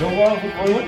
¿No 0.00 0.10
jugaba 0.10 0.36
fútbol? 0.36 0.82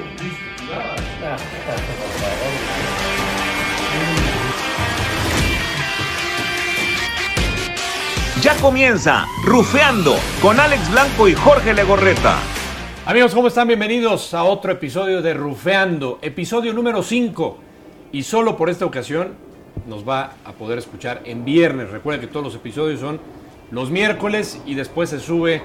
Ya 8.42 8.54
comienza 8.56 9.24
Rufeando 9.44 10.14
con 10.42 10.60
Alex 10.60 10.90
Blanco 10.90 11.26
y 11.26 11.34
Jorge 11.34 11.72
Legorreta. 11.72 12.38
Amigos, 13.06 13.34
¿cómo 13.34 13.48
están? 13.48 13.68
Bienvenidos 13.68 14.34
a 14.34 14.44
otro 14.44 14.72
episodio 14.72 15.22
de 15.22 15.32
Rufeando, 15.32 16.18
episodio 16.20 16.74
número 16.74 17.02
5. 17.02 17.58
Y 18.12 18.22
solo 18.24 18.58
por 18.58 18.68
esta 18.68 18.84
ocasión 18.84 19.32
nos 19.86 20.06
va 20.06 20.34
a 20.44 20.52
poder 20.52 20.76
escuchar 20.76 21.22
en 21.24 21.46
viernes. 21.46 21.90
Recuerden 21.90 22.20
que 22.20 22.30
todos 22.30 22.44
los 22.44 22.54
episodios 22.54 23.00
son 23.00 23.18
los 23.70 23.90
miércoles 23.90 24.60
y 24.66 24.74
después 24.74 25.08
se 25.08 25.18
sube 25.18 25.62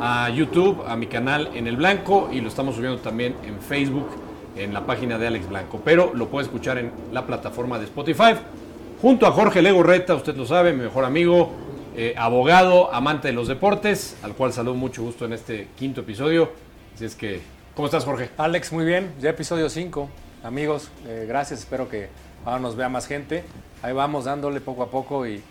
a 0.00 0.28
YouTube, 0.30 0.84
a 0.86 0.96
mi 0.96 1.06
canal 1.06 1.50
en 1.54 1.66
el 1.66 1.76
Blanco 1.76 2.28
y 2.32 2.40
lo 2.40 2.48
estamos 2.48 2.76
subiendo 2.76 2.98
también 3.00 3.34
en 3.44 3.60
Facebook, 3.60 4.08
en 4.56 4.72
la 4.72 4.86
página 4.86 5.18
de 5.18 5.26
Alex 5.26 5.48
Blanco. 5.48 5.80
Pero 5.84 6.12
lo 6.14 6.28
puede 6.28 6.46
escuchar 6.46 6.78
en 6.78 6.92
la 7.12 7.26
plataforma 7.26 7.78
de 7.78 7.84
Spotify. 7.84 8.34
Junto 9.00 9.26
a 9.26 9.32
Jorge 9.32 9.62
Legorreta, 9.62 10.14
usted 10.14 10.36
lo 10.36 10.46
sabe, 10.46 10.72
mi 10.72 10.82
mejor 10.82 11.04
amigo, 11.04 11.52
eh, 11.96 12.14
abogado, 12.16 12.92
amante 12.92 13.28
de 13.28 13.34
los 13.34 13.48
deportes, 13.48 14.16
al 14.22 14.34
cual 14.34 14.52
saludo 14.52 14.74
mucho 14.74 15.02
gusto 15.02 15.24
en 15.24 15.32
este 15.32 15.68
quinto 15.76 16.00
episodio. 16.00 16.50
Así 16.94 17.04
es 17.04 17.14
que, 17.14 17.40
¿cómo 17.74 17.86
estás, 17.86 18.04
Jorge? 18.04 18.30
Alex, 18.36 18.72
muy 18.72 18.84
bien, 18.84 19.12
ya 19.20 19.30
episodio 19.30 19.68
5. 19.68 20.08
Amigos, 20.42 20.90
eh, 21.06 21.24
gracias, 21.28 21.60
espero 21.60 21.88
que 21.88 22.08
ahora 22.44 22.60
nos 22.60 22.76
vea 22.76 22.88
más 22.88 23.06
gente. 23.06 23.44
Ahí 23.82 23.92
vamos 23.92 24.24
dándole 24.24 24.60
poco 24.60 24.82
a 24.82 24.90
poco 24.90 25.26
y 25.26 25.42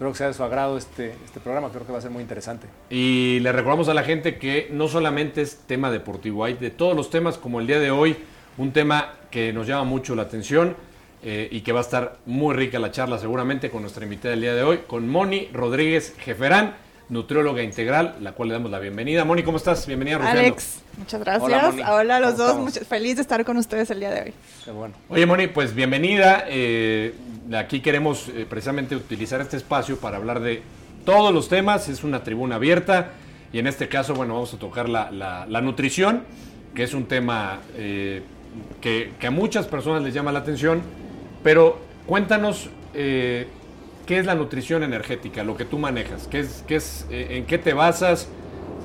espero 0.00 0.12
que 0.12 0.16
sea 0.16 0.28
de 0.28 0.32
su 0.32 0.42
agrado 0.42 0.78
este, 0.78 1.12
este 1.26 1.40
programa, 1.40 1.68
creo 1.68 1.84
que 1.84 1.92
va 1.92 1.98
a 1.98 2.00
ser 2.00 2.10
muy 2.10 2.22
interesante. 2.22 2.66
Y 2.88 3.38
le 3.40 3.52
recordamos 3.52 3.86
a 3.90 3.92
la 3.92 4.02
gente 4.02 4.38
que 4.38 4.68
no 4.72 4.88
solamente 4.88 5.42
es 5.42 5.58
tema 5.66 5.90
deportivo, 5.90 6.42
hay 6.42 6.54
de 6.54 6.70
todos 6.70 6.96
los 6.96 7.10
temas, 7.10 7.36
como 7.36 7.60
el 7.60 7.66
día 7.66 7.78
de 7.78 7.90
hoy, 7.90 8.16
un 8.56 8.72
tema 8.72 9.12
que 9.30 9.52
nos 9.52 9.66
llama 9.66 9.84
mucho 9.84 10.14
la 10.14 10.22
atención 10.22 10.74
eh, 11.22 11.50
y 11.52 11.60
que 11.60 11.72
va 11.72 11.80
a 11.80 11.82
estar 11.82 12.16
muy 12.24 12.54
rica 12.54 12.78
la 12.78 12.90
charla 12.90 13.18
seguramente 13.18 13.68
con 13.68 13.82
nuestra 13.82 14.04
invitada 14.04 14.30
del 14.30 14.40
día 14.40 14.54
de 14.54 14.62
hoy, 14.62 14.78
con 14.86 15.06
Moni 15.06 15.50
Rodríguez 15.52 16.14
Jeferán, 16.20 16.76
nutrióloga 17.10 17.62
integral, 17.62 18.16
la 18.20 18.32
cual 18.32 18.48
le 18.48 18.54
damos 18.54 18.70
la 18.70 18.78
bienvenida. 18.78 19.24
Moni, 19.24 19.42
¿cómo 19.42 19.56
estás? 19.56 19.86
Bienvenida 19.86 20.16
a 20.16 20.18
Rufeando. 20.20 20.40
Alex, 20.42 20.80
muchas 20.96 21.20
gracias. 21.20 21.42
Hola, 21.42 21.92
Hola, 21.94 22.16
a 22.16 22.20
los 22.20 22.32
¿Cómo 22.34 22.44
dos, 22.44 22.56
mucho- 22.58 22.84
feliz 22.84 23.16
de 23.16 23.22
estar 23.22 23.44
con 23.44 23.56
ustedes 23.56 23.90
el 23.90 24.00
día 24.00 24.10
de 24.10 24.22
hoy. 24.22 24.32
Qué 24.64 24.70
bueno. 24.70 24.94
Oye, 25.08 25.26
Moni, 25.26 25.48
pues 25.48 25.74
bienvenida. 25.74 26.44
eh, 26.48 27.12
aquí 27.52 27.80
queremos 27.80 28.28
eh, 28.28 28.46
precisamente 28.48 28.94
utilizar 28.94 29.40
este 29.40 29.56
espacio 29.56 29.96
para 29.98 30.18
hablar 30.18 30.40
de 30.40 30.62
todos 31.04 31.34
los 31.34 31.48
temas. 31.48 31.88
Es 31.88 32.04
una 32.04 32.22
tribuna 32.22 32.54
abierta 32.56 33.10
y 33.52 33.58
en 33.58 33.66
este 33.66 33.88
caso, 33.88 34.14
bueno, 34.14 34.34
vamos 34.34 34.54
a 34.54 34.58
tocar 34.58 34.88
la, 34.88 35.10
la- 35.10 35.46
la 35.48 35.60
nutrición, 35.60 36.22
que 36.76 36.84
es 36.84 36.94
un 36.94 37.06
tema 37.06 37.58
eh, 37.74 38.22
que, 38.80 39.12
que 39.18 39.26
a 39.26 39.30
muchas 39.32 39.66
personas 39.66 40.02
les 40.04 40.14
llama 40.14 40.30
la 40.30 40.38
atención. 40.38 40.80
Pero 41.42 41.80
cuéntanos 42.06 42.70
eh, 42.94 43.48
qué 44.06 44.18
es 44.18 44.26
la 44.26 44.34
nutrición 44.34 44.82
energética, 44.82 45.44
lo 45.44 45.56
que 45.56 45.64
tú 45.64 45.78
manejas, 45.78 46.26
qué 46.28 46.40
es, 46.40 46.64
qué 46.66 46.76
es, 46.76 47.06
eh, 47.10 47.38
en 47.38 47.46
qué 47.46 47.58
te 47.58 47.72
basas, 47.72 48.28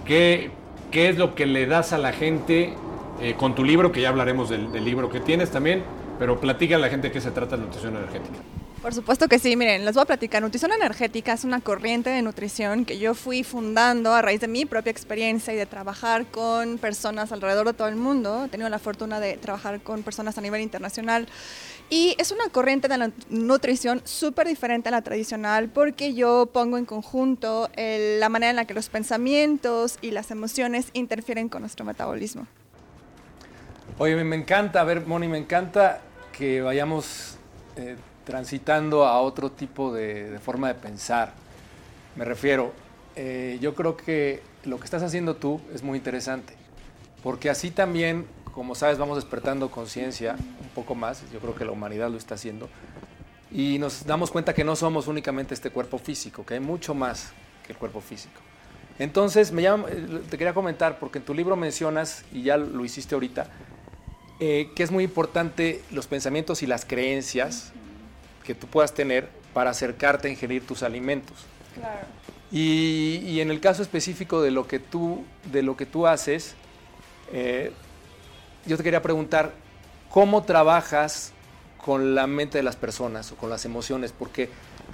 qué, 0.05 0.51
qué 0.91 1.09
es 1.09 1.17
lo 1.17 1.35
que 1.35 1.45
le 1.45 1.65
das 1.65 1.93
a 1.93 1.97
la 1.97 2.13
gente 2.13 2.73
eh, 3.21 3.35
con 3.37 3.55
tu 3.55 3.63
libro, 3.63 3.91
que 3.91 4.01
ya 4.01 4.09
hablaremos 4.09 4.49
del, 4.49 4.71
libro 4.83 5.09
que 5.09 5.19
tienes 5.19 5.51
también, 5.51 5.83
pero 6.19 6.39
platica 6.39 6.75
a 6.75 6.79
la 6.79 6.89
gente 6.89 7.11
qué 7.11 7.21
se 7.21 7.31
trata 7.31 7.57
de 7.57 7.63
nutrición 7.63 7.95
energética. 7.95 8.39
Por 8.85 8.93
supuesto 8.93 9.27
que 9.27 9.39
sí, 9.39 9.55
miren, 9.55 9.83
les 9.83 9.95
voy 9.95 10.03
a 10.03 10.05
platicar. 10.05 10.43
Nutrición 10.43 10.71
energética 10.71 11.33
es 11.33 11.43
una 11.43 11.59
corriente 11.59 12.11
de 12.11 12.21
nutrición 12.21 12.85
que 12.85 12.99
yo 12.99 13.15
fui 13.15 13.43
fundando 13.43 14.13
a 14.13 14.21
raíz 14.21 14.41
de 14.41 14.47
mi 14.47 14.65
propia 14.65 14.91
experiencia 14.91 15.51
y 15.55 15.57
de 15.57 15.65
trabajar 15.65 16.27
con 16.27 16.77
personas 16.77 17.31
alrededor 17.31 17.65
de 17.65 17.73
todo 17.73 17.87
el 17.87 17.95
mundo. 17.95 18.45
He 18.45 18.49
tenido 18.49 18.69
la 18.69 18.77
fortuna 18.77 19.19
de 19.19 19.37
trabajar 19.37 19.81
con 19.81 20.03
personas 20.03 20.37
a 20.37 20.41
nivel 20.41 20.61
internacional. 20.61 21.27
Y 21.89 22.15
es 22.19 22.31
una 22.31 22.47
corriente 22.51 22.87
de 22.87 23.11
nutrición 23.29 24.03
súper 24.03 24.45
diferente 24.47 24.89
a 24.89 24.91
la 24.91 25.01
tradicional 25.01 25.67
porque 25.69 26.13
yo 26.13 26.45
pongo 26.53 26.77
en 26.77 26.85
conjunto 26.85 27.71
la 27.75 28.29
manera 28.29 28.51
en 28.51 28.55
la 28.55 28.65
que 28.65 28.75
los 28.75 28.89
pensamientos 28.89 29.97
y 30.03 30.11
las 30.11 30.29
emociones 30.29 30.89
interfieren 30.93 31.49
con 31.49 31.61
nuestro 31.63 31.85
metabolismo. 31.85 32.45
Oye, 33.97 34.15
me- 34.15 34.25
me 34.25 34.35
encanta, 34.35 34.81
a 34.81 34.83
ver, 34.83 35.07
Moni, 35.07 35.27
me 35.27 35.39
encanta 35.39 36.01
que 36.31 36.61
vayamos 36.61 37.39
eh, 37.77 37.95
transitando 38.25 39.05
a 39.05 39.21
otro 39.21 39.51
tipo 39.51 39.93
de, 39.93 40.29
de 40.31 40.39
forma 40.39 40.67
de 40.67 40.75
pensar. 40.75 41.33
Me 42.15 42.25
refiero, 42.25 42.73
eh, 43.15 43.57
yo 43.61 43.75
creo 43.75 43.95
que 43.95 44.41
lo 44.65 44.77
que 44.79 44.85
estás 44.85 45.03
haciendo 45.03 45.35
tú 45.35 45.61
es 45.73 45.83
muy 45.83 45.97
interesante, 45.97 46.53
porque 47.23 47.49
así 47.49 47.71
también, 47.71 48.25
como 48.51 48.73
sabes, 48.75 48.97
vamos 48.97 49.15
despertando 49.17 49.69
conciencia 49.69 50.35
un 50.61 50.69
poco 50.73 50.95
más, 50.95 51.23
yo 51.31 51.39
creo 51.39 51.55
que 51.55 51.65
la 51.65 51.71
humanidad 51.71 52.09
lo 52.09 52.17
está 52.17 52.35
haciendo, 52.35 52.67
y 53.51 53.77
nos 53.79 54.05
damos 54.05 54.31
cuenta 54.31 54.53
que 54.53 54.63
no 54.63 54.75
somos 54.75 55.07
únicamente 55.07 55.53
este 55.53 55.69
cuerpo 55.69 55.97
físico, 55.97 56.45
que 56.45 56.55
hay 56.55 56.59
mucho 56.59 56.93
más 56.93 57.31
que 57.65 57.73
el 57.73 57.77
cuerpo 57.77 58.01
físico. 58.01 58.41
Entonces, 58.97 59.51
me 59.51 59.61
llama- 59.61 59.87
eh, 59.89 60.21
te 60.29 60.37
quería 60.37 60.53
comentar, 60.53 60.99
porque 60.99 61.19
en 61.19 61.25
tu 61.25 61.33
libro 61.33 61.55
mencionas, 61.55 62.25
y 62.33 62.43
ya 62.43 62.57
lo 62.57 62.83
hiciste 62.83 63.13
ahorita, 63.13 63.47
eh, 64.39 64.71
que 64.75 64.83
es 64.83 64.91
muy 64.91 65.03
importante 65.03 65.83
los 65.91 66.07
pensamientos 66.07 66.63
y 66.63 66.67
las 66.67 66.85
creencias 66.85 67.71
que 68.45 68.55
tú 68.55 68.67
puedas 68.67 68.93
tener 68.93 69.29
para 69.53 69.71
acercarte 69.71 70.27
a 70.27 70.31
ingerir 70.31 70.65
tus 70.65 70.83
alimentos. 70.83 71.37
Claro. 71.73 72.07
Y, 72.51 73.21
y 73.25 73.41
en 73.41 73.51
el 73.51 73.59
caso 73.59 73.81
específico 73.81 74.41
de 74.41 74.51
lo 74.51 74.67
que 74.67 74.79
tú, 74.79 75.25
de 75.51 75.63
lo 75.63 75.75
que 75.75 75.85
tú 75.85 76.07
haces, 76.07 76.55
eh, 77.31 77.71
yo 78.65 78.77
te 78.77 78.83
quería 78.83 79.01
preguntar, 79.01 79.51
¿cómo 80.09 80.43
trabajas 80.43 81.31
con 81.77 82.15
la 82.15 82.27
mente 82.27 82.57
de 82.57 82.63
las 82.63 82.75
personas 82.75 83.31
o 83.31 83.35
con 83.35 83.49
las 83.49 83.65
emociones? 83.65 84.11
Porque 84.11 84.49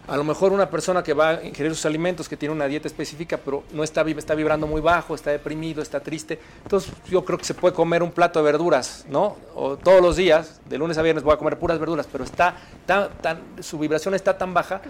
a 0.08 0.18
lo 0.18 0.24
mejor 0.24 0.52
una 0.52 0.70
persona 0.70 1.04
que 1.04 1.14
va 1.14 1.30
a 1.30 1.44
ingerir 1.44 1.74
sus 1.76 1.86
alimentos, 1.86 2.28
que 2.28 2.36
tiene 2.36 2.54
una 2.54 2.66
dieta 2.68 2.88
específica, 2.88 3.38
pero 3.38 3.64
no 3.72 3.84
está, 3.84 4.02
está 4.02 4.36
vibrando 4.36 4.68
muy 4.68 4.82
bajo, 4.82 5.16
está 5.16 5.32
deprimido, 5.32 5.82
está 5.82 6.00
triste, 6.00 6.40
entonces 6.64 6.92
yo 7.10 7.24
creo 7.24 7.38
que 7.38 7.46
se 7.46 7.54
puede 7.54 7.74
comer 7.74 8.04
un 8.04 8.12
plato 8.12 8.40
de 8.40 8.46
verduras, 8.46 9.06
¿no? 9.10 9.38
O 9.56 9.78
todos 9.78 10.02
los 10.02 10.16
días, 10.16 10.60
de 10.68 10.78
lunes 10.78 10.98
a 10.98 11.02
viernes 11.02 11.24
voy 11.24 11.34
a 11.34 11.38
comer 11.38 11.58
puras 11.60 11.80
verduras, 11.80 12.08
pero 12.12 12.24
está 12.24 12.56
tan, 12.86 13.10
tan, 13.22 13.40
su 13.62 13.78
vibración 13.80 14.14
está 14.14 14.38
tan 14.38 14.54
baja 14.54 14.82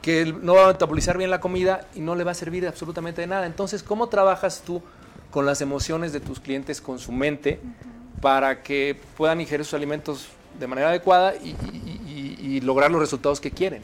que 0.00 0.26
no 0.40 0.54
va 0.54 0.64
a 0.64 0.68
metabolizar 0.68 1.16
bien 1.18 1.30
la 1.30 1.40
comida 1.40 1.86
y 1.94 2.00
no 2.00 2.14
le 2.14 2.24
va 2.24 2.30
a 2.32 2.34
servir 2.34 2.66
absolutamente 2.66 3.22
de 3.22 3.26
nada. 3.26 3.46
Entonces, 3.46 3.82
¿cómo 3.82 4.08
trabajas 4.08 4.62
tú 4.64 4.82
con 5.30 5.46
las 5.46 5.60
emociones 5.62 6.12
de 6.12 6.20
tus 6.20 6.40
clientes, 6.40 6.80
con 6.80 6.98
su 6.98 7.10
mente, 7.10 7.58
para 8.20 8.62
que 8.62 8.98
puedan 9.16 9.40
ingerir 9.40 9.64
sus 9.64 9.74
alimentos 9.74 10.28
de 10.60 10.66
manera 10.66 10.90
adecuada 10.90 11.34
y, 11.36 11.48
y- 11.50 12.36
y- 12.40 12.46
y 12.56 12.60
lograr 12.60 12.90
los 12.90 13.00
resultados 13.00 13.40
que 13.40 13.50
quieren? 13.50 13.82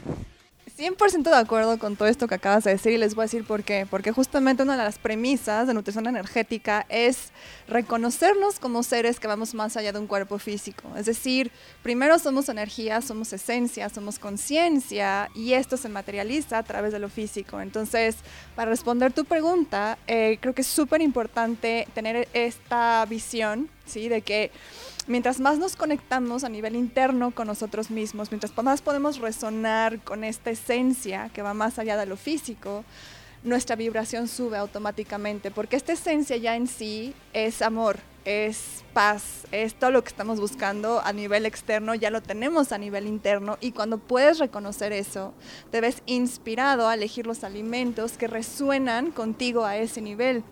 100% 0.81 1.29
de 1.29 1.35
acuerdo 1.35 1.77
con 1.77 1.95
todo 1.95 2.07
esto 2.07 2.27
que 2.27 2.33
acabas 2.33 2.63
de 2.63 2.71
decir 2.71 2.91
y 2.91 2.97
les 2.97 3.13
voy 3.13 3.21
a 3.21 3.25
decir 3.25 3.45
por 3.45 3.61
qué. 3.61 3.85
Porque 3.87 4.11
justamente 4.11 4.63
una 4.63 4.75
de 4.75 4.83
las 4.83 4.97
premisas 4.97 5.67
de 5.67 5.75
nutrición 5.75 6.07
energética 6.07 6.87
es 6.89 7.31
reconocernos 7.71 8.59
como 8.59 8.83
seres 8.83 9.19
que 9.19 9.27
vamos 9.27 9.53
más 9.53 9.77
allá 9.77 9.93
de 9.93 9.99
un 9.99 10.05
cuerpo 10.05 10.37
físico. 10.37 10.89
Es 10.97 11.05
decir, 11.05 11.51
primero 11.81 12.19
somos 12.19 12.49
energía, 12.49 13.01
somos 13.01 13.31
esencia, 13.31 13.87
somos 13.87 14.19
conciencia 14.19 15.29
y 15.33 15.53
esto 15.53 15.77
se 15.77 15.87
materializa 15.87 16.57
a 16.57 16.63
través 16.63 16.91
de 16.91 16.99
lo 16.99 17.07
físico. 17.07 17.61
Entonces, 17.61 18.17
para 18.55 18.69
responder 18.69 19.13
tu 19.13 19.23
pregunta, 19.23 19.97
eh, 20.05 20.37
creo 20.41 20.53
que 20.53 20.61
es 20.61 20.67
súper 20.67 21.01
importante 21.01 21.87
tener 21.93 22.27
esta 22.33 23.05
visión, 23.05 23.69
¿sí? 23.85 24.09
De 24.09 24.21
que 24.21 24.51
mientras 25.07 25.39
más 25.39 25.57
nos 25.57 25.77
conectamos 25.77 26.43
a 26.43 26.49
nivel 26.49 26.75
interno 26.75 27.31
con 27.31 27.47
nosotros 27.47 27.89
mismos, 27.89 28.31
mientras 28.31 28.51
más 28.61 28.81
podemos 28.81 29.19
resonar 29.19 29.99
con 30.01 30.25
esta 30.25 30.51
esencia 30.51 31.29
que 31.33 31.41
va 31.41 31.53
más 31.53 31.79
allá 31.79 31.95
de 31.95 32.05
lo 32.05 32.17
físico, 32.17 32.83
nuestra 33.43 33.75
vibración 33.75 34.27
sube 34.27 34.57
automáticamente, 34.57 35.51
porque 35.51 35.75
esta 35.75 35.93
esencia 35.93 36.37
ya 36.37 36.55
en 36.55 36.67
sí 36.67 37.13
es 37.33 37.61
amor, 37.61 37.99
es 38.23 38.83
paz, 38.93 39.47
es 39.51 39.73
todo 39.73 39.89
lo 39.89 40.03
que 40.03 40.09
estamos 40.09 40.39
buscando 40.39 41.01
a 41.03 41.11
nivel 41.11 41.45
externo, 41.45 41.95
ya 41.95 42.11
lo 42.11 42.21
tenemos 42.21 42.71
a 42.71 42.77
nivel 42.77 43.07
interno 43.07 43.57
y 43.59 43.71
cuando 43.71 43.97
puedes 43.97 44.37
reconocer 44.37 44.93
eso, 44.93 45.33
te 45.71 45.81
ves 45.81 46.03
inspirado 46.05 46.87
a 46.87 46.93
elegir 46.93 47.25
los 47.25 47.43
alimentos 47.43 48.13
que 48.13 48.27
resuenan 48.27 49.11
contigo 49.11 49.65
a 49.65 49.77
ese 49.77 50.01
nivel. 50.01 50.43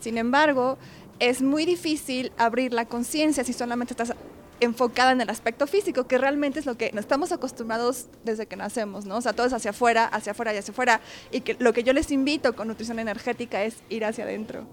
Sin 0.00 0.16
embargo, 0.16 0.78
es 1.18 1.42
muy 1.42 1.66
difícil 1.66 2.32
abrir 2.38 2.72
la 2.72 2.86
conciencia 2.86 3.44
si 3.44 3.52
solamente 3.52 3.92
estás 3.92 4.14
enfocada 4.60 5.12
en 5.12 5.20
el 5.20 5.30
aspecto 5.30 5.66
físico, 5.66 6.06
que 6.06 6.18
realmente 6.18 6.58
es 6.58 6.66
lo 6.66 6.76
que 6.76 6.90
nos 6.92 7.02
estamos 7.02 7.32
acostumbrados 7.32 8.06
desde 8.24 8.46
que 8.46 8.56
nacemos, 8.56 9.04
¿no? 9.04 9.16
O 9.16 9.20
sea, 9.20 9.32
todo 9.32 9.46
es 9.46 9.52
hacia 9.52 9.70
afuera, 9.70 10.06
hacia 10.06 10.32
afuera 10.32 10.54
y 10.54 10.58
hacia 10.58 10.72
afuera. 10.72 11.00
Y 11.30 11.40
que 11.42 11.56
lo 11.58 11.72
que 11.72 11.82
yo 11.82 11.92
les 11.92 12.10
invito 12.10 12.54
con 12.54 12.68
nutrición 12.68 12.98
energética 12.98 13.62
es 13.62 13.76
ir 13.88 14.04
hacia 14.04 14.24
adentro. 14.24 14.64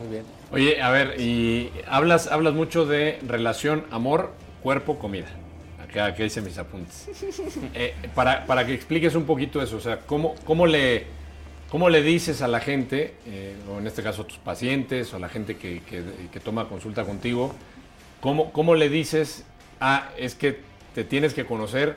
Muy 0.00 0.08
bien. 0.08 0.24
Oye, 0.52 0.82
a 0.82 0.90
ver, 0.90 1.20
y 1.20 1.70
hablas, 1.86 2.26
hablas 2.26 2.54
mucho 2.54 2.86
de 2.86 3.18
relación 3.26 3.84
amor, 3.90 4.32
cuerpo, 4.62 4.98
comida. 4.98 5.26
Acá, 5.82 6.06
acá 6.06 6.24
hice 6.24 6.40
mis 6.40 6.56
apuntes. 6.58 7.06
Eh, 7.74 7.94
para, 8.14 8.46
para 8.46 8.66
que 8.66 8.74
expliques 8.74 9.14
un 9.14 9.24
poquito 9.24 9.60
eso, 9.62 9.76
o 9.76 9.80
sea, 9.80 10.00
¿cómo, 10.00 10.34
cómo 10.44 10.66
le 10.66 11.06
¿Cómo 11.70 11.88
le 11.88 12.02
dices 12.02 12.42
a 12.42 12.48
la 12.48 12.58
gente, 12.58 13.14
eh, 13.26 13.54
o 13.72 13.78
en 13.78 13.86
este 13.86 14.02
caso 14.02 14.22
a 14.22 14.26
tus 14.26 14.38
pacientes, 14.38 15.12
o 15.12 15.16
a 15.16 15.18
la 15.20 15.28
gente 15.28 15.56
que, 15.56 15.80
que- 15.82 16.02
que 16.32 16.40
toma 16.40 16.68
consulta 16.68 17.04
contigo, 17.04 17.54
cómo, 18.20 18.52
cómo 18.52 18.74
le 18.74 18.88
dices, 18.88 19.44
ah, 19.80 20.08
es 20.16 20.34
que 20.34 20.60
te 20.94 21.04
tienes 21.04 21.34
que 21.34 21.46
conocer 21.46 21.96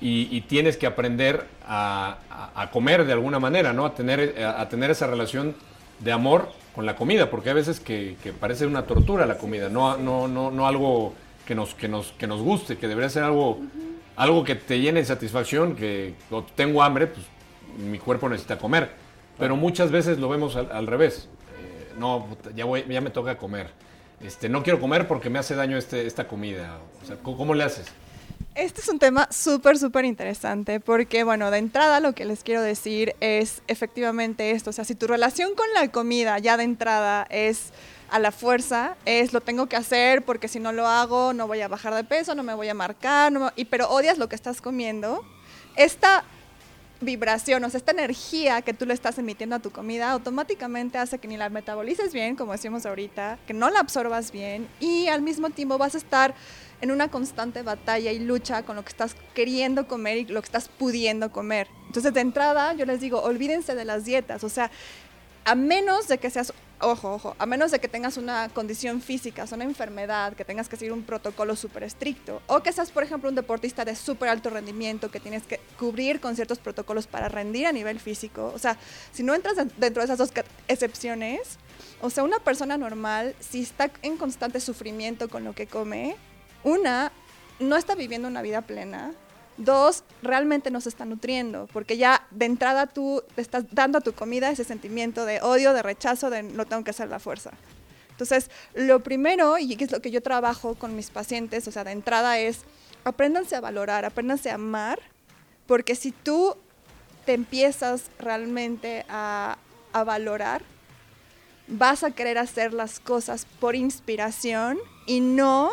y, 0.00 0.28
y 0.34 0.42
tienes 0.42 0.76
que 0.76 0.86
aprender 0.86 1.46
a, 1.66 2.18
a- 2.30 2.62
a 2.62 2.70
comer 2.70 3.04
de 3.04 3.12
alguna 3.12 3.38
manera, 3.38 3.72
¿no? 3.72 3.84
A 3.86 3.94
tener, 3.94 4.42
a, 4.42 4.60
a 4.60 4.68
tener 4.68 4.90
esa 4.90 5.06
relación 5.06 5.54
de 5.98 6.12
amor 6.12 6.50
con 6.74 6.86
la 6.86 6.96
comida, 6.96 7.30
porque 7.30 7.50
hay 7.50 7.56
veces 7.56 7.80
que, 7.80 8.16
que 8.22 8.32
parece 8.32 8.64
una 8.66 8.82
tortura 8.86 9.26
la 9.26 9.36
comida, 9.38 9.68
no, 9.68 9.96
no, 9.98 10.28
no, 10.28 10.50
no 10.50 10.66
algo 10.66 11.14
que 11.46 11.54
nos, 11.54 11.74
que, 11.74 11.88
nos, 11.88 12.12
que 12.12 12.26
nos 12.26 12.40
guste, 12.40 12.78
que 12.78 12.86
debería 12.88 13.10
ser 13.10 13.24
algo, 13.24 13.58
algo 14.16 14.44
que 14.44 14.54
te 14.54 14.80
llene 14.80 15.00
de 15.00 15.06
satisfacción, 15.06 15.74
que 15.74 16.14
tengo 16.54 16.82
hambre, 16.82 17.08
pues 17.08 17.26
mi 17.78 17.98
cuerpo 17.98 18.28
necesita 18.28 18.56
comer. 18.56 18.90
Pero 19.38 19.56
muchas 19.56 19.90
veces 19.90 20.18
lo 20.18 20.28
vemos 20.28 20.54
al, 20.56 20.70
al 20.70 20.86
revés. 20.86 21.28
Eh, 21.58 21.92
no, 21.98 22.26
ya, 22.54 22.64
voy, 22.66 22.84
ya 22.88 23.00
me 23.00 23.10
toca 23.10 23.36
comer. 23.36 23.70
Este, 24.22 24.48
no 24.48 24.62
quiero 24.62 24.80
comer 24.80 25.08
porque 25.08 25.30
me 25.30 25.38
hace 25.38 25.54
daño 25.54 25.76
este, 25.78 26.06
esta 26.06 26.28
comida. 26.28 26.78
O 27.02 27.06
sea, 27.06 27.16
¿cómo, 27.16 27.36
cómo 27.36 27.54
le 27.54 27.64
haces? 27.64 27.86
Este 28.54 28.80
es 28.80 28.88
un 28.88 28.98
tema 28.98 29.28
súper, 29.30 29.78
súper 29.78 30.04
interesante 30.04 30.80
porque, 30.80 31.24
bueno, 31.24 31.50
de 31.50 31.58
entrada 31.58 32.00
lo 32.00 32.14
que 32.14 32.24
les 32.24 32.42
quiero 32.42 32.60
decir 32.62 33.14
es 33.20 33.62
efectivamente 33.68 34.50
esto. 34.50 34.70
O 34.70 34.72
sea, 34.72 34.84
si 34.84 34.94
tu 34.94 35.06
relación 35.06 35.54
con 35.54 35.66
la 35.72 35.88
comida 35.90 36.38
ya 36.38 36.56
de 36.56 36.64
entrada 36.64 37.26
es 37.30 37.70
a 38.10 38.18
la 38.18 38.32
fuerza, 38.32 38.96
es 39.06 39.32
lo 39.32 39.40
tengo 39.40 39.66
que 39.66 39.76
hacer 39.76 40.22
porque 40.22 40.48
si 40.48 40.58
no 40.58 40.72
lo 40.72 40.86
hago 40.88 41.32
no 41.32 41.46
voy 41.46 41.60
a 41.60 41.68
bajar 41.68 41.94
de 41.94 42.02
peso, 42.02 42.34
no 42.34 42.42
me 42.42 42.54
voy 42.54 42.68
a 42.68 42.74
marcar, 42.74 43.30
no 43.30 43.40
me- 43.40 43.52
y, 43.54 43.66
pero 43.66 43.88
odias 43.88 44.18
lo 44.18 44.28
que 44.28 44.34
estás 44.34 44.60
comiendo, 44.60 45.24
esta 45.76 46.24
vibración, 47.00 47.64
o 47.64 47.70
sea, 47.70 47.78
esta 47.78 47.92
energía 47.92 48.62
que 48.62 48.74
tú 48.74 48.86
le 48.86 48.94
estás 48.94 49.18
emitiendo 49.18 49.56
a 49.56 49.58
tu 49.58 49.70
comida 49.70 50.10
automáticamente 50.10 50.98
hace 50.98 51.18
que 51.18 51.28
ni 51.28 51.36
la 51.36 51.48
metabolices 51.48 52.12
bien, 52.12 52.36
como 52.36 52.52
decíamos 52.52 52.84
ahorita, 52.86 53.38
que 53.46 53.54
no 53.54 53.70
la 53.70 53.80
absorbas 53.80 54.32
bien 54.32 54.68
y 54.80 55.08
al 55.08 55.22
mismo 55.22 55.50
tiempo 55.50 55.78
vas 55.78 55.94
a 55.94 55.98
estar 55.98 56.34
en 56.80 56.90
una 56.90 57.08
constante 57.08 57.62
batalla 57.62 58.12
y 58.12 58.18
lucha 58.18 58.62
con 58.62 58.76
lo 58.76 58.82
que 58.82 58.90
estás 58.90 59.14
queriendo 59.34 59.86
comer 59.86 60.18
y 60.18 60.24
lo 60.26 60.40
que 60.40 60.46
estás 60.46 60.68
pudiendo 60.68 61.30
comer. 61.30 61.68
Entonces, 61.86 62.12
de 62.14 62.20
entrada, 62.20 62.72
yo 62.74 62.86
les 62.86 63.00
digo, 63.00 63.20
olvídense 63.22 63.74
de 63.74 63.84
las 63.84 64.04
dietas, 64.04 64.44
o 64.44 64.48
sea, 64.48 64.70
a 65.44 65.54
menos 65.54 66.08
de 66.08 66.18
que 66.18 66.30
seas, 66.30 66.52
ojo, 66.80 67.12
ojo, 67.14 67.36
a 67.38 67.46
menos 67.46 67.70
de 67.70 67.78
que 67.78 67.88
tengas 67.88 68.16
una 68.16 68.48
condición 68.48 69.00
física, 69.02 69.44
una 69.52 69.64
enfermedad, 69.64 70.34
que 70.34 70.44
tengas 70.44 70.68
que 70.68 70.76
seguir 70.76 70.92
un 70.92 71.02
protocolo 71.02 71.54
súper 71.56 71.82
estricto, 71.82 72.40
o 72.46 72.62
que 72.62 72.72
seas, 72.72 72.90
por 72.90 73.02
ejemplo, 73.02 73.28
un 73.28 73.34
deportista 73.34 73.84
de 73.84 73.94
súper 73.94 74.28
alto 74.28 74.50
rendimiento, 74.50 75.10
que 75.10 75.20
tienes 75.20 75.42
que 75.44 75.60
cubrir 75.78 76.20
con 76.20 76.34
ciertos 76.36 76.58
protocolos 76.58 77.06
para 77.06 77.28
rendir 77.28 77.66
a 77.66 77.72
nivel 77.72 78.00
físico, 78.00 78.52
o 78.54 78.58
sea, 78.58 78.76
si 79.12 79.22
no 79.22 79.34
entras 79.34 79.58
en- 79.58 79.72
dentro 79.76 80.00
de 80.00 80.04
esas 80.04 80.18
dos 80.18 80.32
excepciones, 80.68 81.58
o 82.00 82.10
sea, 82.10 82.24
una 82.24 82.38
persona 82.38 82.78
normal, 82.78 83.34
si 83.40 83.62
está 83.62 83.90
en 84.02 84.16
constante 84.16 84.60
sufrimiento 84.60 85.28
con 85.28 85.44
lo 85.44 85.54
que 85.54 85.66
come, 85.66 86.16
una, 86.64 87.12
no 87.58 87.76
está 87.76 87.94
viviendo 87.94 88.28
una 88.28 88.42
vida 88.42 88.62
plena. 88.62 89.12
Dos, 89.60 90.04
realmente 90.22 90.70
no 90.70 90.80
se 90.80 90.88
está 90.88 91.04
nutriendo, 91.04 91.68
porque 91.74 91.98
ya 91.98 92.26
de 92.30 92.46
entrada 92.46 92.86
tú 92.86 93.22
le 93.36 93.42
estás 93.42 93.64
dando 93.72 93.98
a 93.98 94.00
tu 94.00 94.14
comida 94.14 94.50
ese 94.50 94.64
sentimiento 94.64 95.26
de 95.26 95.42
odio, 95.42 95.74
de 95.74 95.82
rechazo, 95.82 96.30
de 96.30 96.42
no 96.42 96.64
tengo 96.64 96.82
que 96.82 96.92
hacer 96.92 97.10
la 97.10 97.18
fuerza. 97.18 97.50
Entonces, 98.10 98.50
lo 98.74 99.00
primero, 99.00 99.58
y 99.58 99.76
es 99.78 99.92
lo 99.92 100.00
que 100.00 100.10
yo 100.10 100.22
trabajo 100.22 100.76
con 100.76 100.96
mis 100.96 101.10
pacientes, 101.10 101.68
o 101.68 101.72
sea, 101.72 101.84
de 101.84 101.92
entrada 101.92 102.38
es, 102.38 102.60
apréndanse 103.04 103.54
a 103.54 103.60
valorar, 103.60 104.06
apréndanse 104.06 104.50
a 104.50 104.54
amar, 104.54 104.98
porque 105.66 105.94
si 105.94 106.10
tú 106.10 106.56
te 107.26 107.34
empiezas 107.34 108.04
realmente 108.18 109.04
a, 109.10 109.58
a 109.92 110.04
valorar, 110.04 110.62
vas 111.68 112.02
a 112.02 112.12
querer 112.12 112.38
hacer 112.38 112.72
las 112.72 112.98
cosas 112.98 113.46
por 113.60 113.76
inspiración 113.76 114.78
y 115.06 115.20
no 115.20 115.70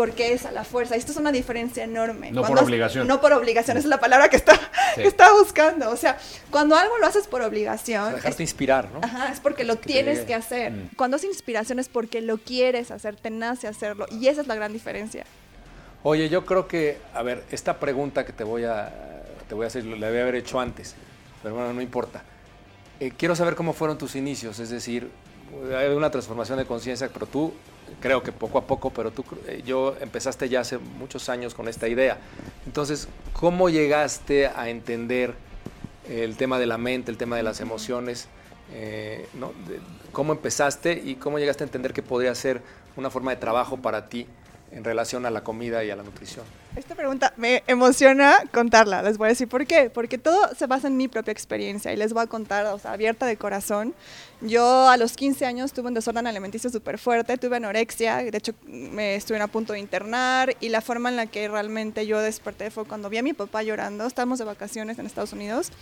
porque 0.00 0.32
es 0.32 0.46
a 0.46 0.50
la 0.50 0.64
fuerza. 0.64 0.96
Esto 0.96 1.12
es 1.12 1.18
una 1.18 1.30
diferencia 1.30 1.84
enorme. 1.84 2.30
No 2.30 2.40
por 2.40 2.52
Cuando- 2.52 2.62
obligación. 2.64 3.06
No 3.06 3.20
por 3.20 3.34
obligación, 3.34 3.76
esa 3.76 3.84
es 3.86 3.90
la 3.90 4.00
palabra 4.00 4.30
que 4.30 4.36
está, 4.36 4.54
Sí. 4.94 5.02
que 5.02 5.08
está 5.08 5.30
buscando. 5.34 5.90
O 5.90 5.96
sea, 5.98 6.16
cuando 6.50 6.74
algo 6.74 6.96
lo 6.96 7.06
haces 7.06 7.26
por 7.26 7.42
obligación, 7.42 8.14
Dejarte 8.14 8.30
es, 8.30 8.40
inspirar, 8.40 8.88
¿no? 8.90 9.00
ajá, 9.02 9.30
es 9.30 9.40
porque 9.40 9.62
lo 9.64 9.78
que 9.78 9.88
tienes 9.88 10.20
que 10.20 10.34
hacer. 10.34 10.72
Mm. 10.72 10.88
Cuando 10.96 11.18
es 11.18 11.24
inspiración 11.24 11.78
es 11.78 11.90
porque 11.90 12.22
lo 12.22 12.38
quieres 12.38 12.90
hacer, 12.90 13.14
te 13.16 13.28
nace 13.28 13.68
hacerlo. 13.68 14.06
Y 14.10 14.28
esa 14.28 14.40
es 14.40 14.46
la 14.46 14.54
gran 14.54 14.72
diferencia. 14.72 15.26
Oye, 16.02 16.30
yo 16.30 16.46
creo 16.46 16.66
que, 16.66 16.96
a 17.12 17.22
ver, 17.22 17.44
esta 17.50 17.78
pregunta 17.78 18.24
que 18.24 18.32
te 18.32 18.42
voy 18.42 18.64
a, 18.64 18.90
te 19.50 19.54
voy 19.54 19.64
a 19.64 19.66
hacer, 19.66 19.84
la 19.84 20.06
debí 20.06 20.18
haber 20.22 20.36
hecho 20.36 20.58
antes, 20.58 20.94
pero 21.42 21.54
bueno, 21.56 21.74
no 21.74 21.82
importa. 21.82 22.22
Eh, 23.00 23.12
quiero 23.14 23.36
saber 23.36 23.54
cómo 23.54 23.74
fueron 23.74 23.98
tus 23.98 24.16
inicios, 24.16 24.60
es 24.60 24.70
decir, 24.70 25.10
hay 25.76 25.88
una 25.88 26.10
transformación 26.10 26.58
de 26.58 26.66
conciencia, 26.66 27.08
pero 27.12 27.26
tú, 27.26 27.52
creo 28.00 28.22
que 28.22 28.32
poco 28.32 28.58
a 28.58 28.66
poco, 28.66 28.90
pero 28.90 29.10
tú, 29.10 29.24
eh, 29.46 29.62
yo 29.64 29.96
empezaste 30.00 30.48
ya 30.48 30.60
hace 30.60 30.78
muchos 30.78 31.28
años 31.28 31.54
con 31.54 31.68
esta 31.68 31.88
idea. 31.88 32.18
Entonces, 32.66 33.08
¿cómo 33.32 33.68
llegaste 33.68 34.46
a 34.48 34.68
entender 34.68 35.34
el 36.08 36.36
tema 36.36 36.58
de 36.58 36.66
la 36.66 36.78
mente, 36.78 37.10
el 37.10 37.16
tema 37.16 37.36
de 37.36 37.42
las 37.42 37.60
emociones? 37.60 38.28
Eh, 38.72 39.28
¿no? 39.34 39.52
¿Cómo 40.12 40.32
empezaste 40.32 40.92
y 41.04 41.16
cómo 41.16 41.38
llegaste 41.38 41.64
a 41.64 41.66
entender 41.66 41.92
que 41.92 42.02
podría 42.02 42.34
ser 42.34 42.62
una 42.96 43.10
forma 43.10 43.32
de 43.32 43.36
trabajo 43.36 43.76
para 43.76 44.08
ti 44.08 44.26
en 44.72 44.84
relación 44.84 45.26
a 45.26 45.30
la 45.30 45.42
comida 45.42 45.84
y 45.84 45.90
a 45.90 45.96
la 45.96 46.02
nutrición? 46.02 46.44
Esta 46.76 46.94
pregunta 46.94 47.32
me 47.36 47.62
emociona 47.66 48.36
contarla. 48.52 49.02
Les 49.02 49.18
voy 49.18 49.26
a 49.26 49.28
decir 49.30 49.48
por 49.48 49.66
qué. 49.66 49.90
Porque 49.90 50.18
todo 50.18 50.54
se 50.54 50.66
basa 50.66 50.88
en 50.88 50.96
mi 50.96 51.08
propia 51.08 51.32
experiencia 51.32 51.92
y 51.92 51.96
les 51.96 52.12
voy 52.12 52.22
a 52.22 52.26
contar, 52.26 52.66
o 52.66 52.78
sea, 52.78 52.92
abierta 52.92 53.26
de 53.26 53.36
corazón. 53.36 53.94
Yo 54.40 54.88
a 54.88 54.96
los 54.96 55.16
15 55.16 55.44
años 55.46 55.72
tuve 55.72 55.88
un 55.88 55.94
desorden 55.94 56.26
alimenticio 56.26 56.70
súper 56.70 56.98
fuerte, 56.98 57.36
tuve 57.36 57.56
anorexia, 57.56 58.18
de 58.18 58.38
hecho 58.38 58.54
me 58.66 59.16
estuve 59.16 59.40
a 59.40 59.48
punto 59.48 59.72
de 59.74 59.80
internar 59.80 60.56
y 60.60 60.70
la 60.70 60.80
forma 60.80 61.10
en 61.10 61.16
la 61.16 61.26
que 61.26 61.46
realmente 61.48 62.06
yo 62.06 62.18
desperté 62.20 62.70
fue 62.70 62.84
cuando 62.86 63.10
vi 63.10 63.18
a 63.18 63.22
mi 63.22 63.32
papá 63.32 63.62
llorando. 63.62 64.06
Estábamos 64.06 64.38
de 64.38 64.46
vacaciones 64.46 64.98
en 64.98 65.06
Estados 65.06 65.32
Unidos 65.32 65.72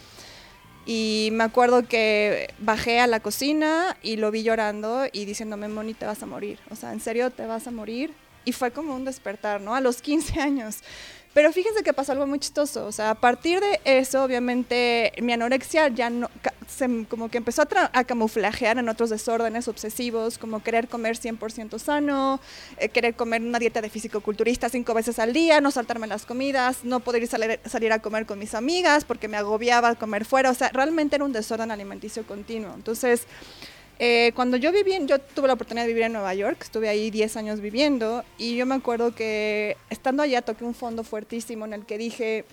y 0.91 1.29
me 1.33 1.45
acuerdo 1.45 1.87
que 1.87 2.49
bajé 2.59 2.99
a 2.99 3.07
la 3.07 3.21
cocina 3.21 3.95
y 4.01 4.17
lo 4.17 4.31
vi 4.31 4.43
llorando 4.43 5.05
y 5.13 5.27
diciéndome, 5.27 5.69
Moni, 5.69 5.93
te 5.93 6.07
vas 6.07 6.23
a 6.23 6.27
morir. 6.27 6.59
O 6.71 6.77
sea, 6.77 6.95
en 6.95 7.01
serio, 7.01 7.31
te 7.31 7.45
vas 7.45 7.67
a 7.67 7.71
morir. 7.71 8.15
Y 8.49 8.53
fue 8.53 8.71
como 8.71 8.95
un 8.95 9.05
despertar, 9.05 9.61
¿no? 9.61 9.75
A 9.75 9.83
los 9.83 10.01
15 10.01 10.41
años. 10.49 10.79
Pero 11.35 11.53
fíjense 11.53 11.83
que 11.83 11.93
pasó 11.93 12.13
algo 12.13 12.27
muy 12.27 12.39
chistoso. 12.39 12.87
O 12.87 12.93
sea, 12.93 13.11
a 13.11 13.15
partir 13.15 13.61
de 13.61 13.79
eso, 13.85 14.25
obviamente, 14.25 15.13
mi 15.21 15.35
anorexia 15.35 15.89
ya 15.89 16.09
no, 16.09 16.31
se, 16.67 17.05
como 17.05 17.29
que 17.29 17.37
empezó 17.37 17.61
a, 17.61 17.91
a 17.93 18.05
camuflajear 18.05 18.79
en 18.79 18.89
otros 18.89 19.11
desórdenes 19.11 19.69
obsesivos, 19.69 20.39
como 20.39 20.63
querer 20.63 20.89
comer 20.89 21.19
100% 21.19 21.79
sano, 21.79 22.41
eh, 22.79 22.89
querer 22.89 23.15
comer 23.17 23.43
una 23.43 23.59
dieta 23.59 23.83
de 23.83 23.91
fisicoculturista 23.91 24.71
cinco 24.71 24.95
veces 24.95 25.19
al 25.19 25.35
día, 25.35 25.61
no 25.61 25.71
saltarme 25.71 26.07
las 26.07 26.25
comidas, 26.25 26.85
no 26.85 27.01
poder 27.01 27.25
ir 27.25 27.29
salir, 27.29 27.61
salir 27.67 27.93
a 27.93 28.01
comer 28.01 28.25
con 28.25 28.39
mis 28.39 28.55
amigas 28.55 29.05
porque 29.05 29.29
me 29.29 29.37
agobiaba 29.37 29.95
comer 29.95 30.25
fuera. 30.25 30.51
O 30.51 30.55
sea, 30.55 30.71
realmente 30.71 31.17
era 31.17 31.25
un 31.27 31.33
desorden 31.33 31.71
alimenticio 31.71 32.27
continuo. 32.27 32.73
Entonces, 32.75 33.27
eh, 33.99 34.33
cuando 34.35 34.57
yo 34.57 34.71
viví, 34.71 34.97
yo 35.07 35.21
tuve 35.21 35.49
la 35.49 35.55
oportunidad 35.55 35.85
de 35.85 35.89
vivir 35.89 36.05
en 36.05 36.13
Nueva 36.13 36.33
York, 36.35 36.59
estuve 36.63 36.89
ahí 36.89 37.11
10 37.11 37.37
años 37.37 37.61
viviendo 37.61 38.25
y 38.37 38.57
yo 38.57 38.65
me 38.65 38.77
acuerdo 38.77 39.15
que 39.15 39.77
estando 39.91 40.23
allá 40.23 40.43
toqué 40.43 40.65
un 40.65 40.75
fondo 40.75 41.03
fuertísimo 41.03 41.65
en 41.65 41.73
el 41.73 41.85
que 41.85 41.99
dije, 41.99 42.45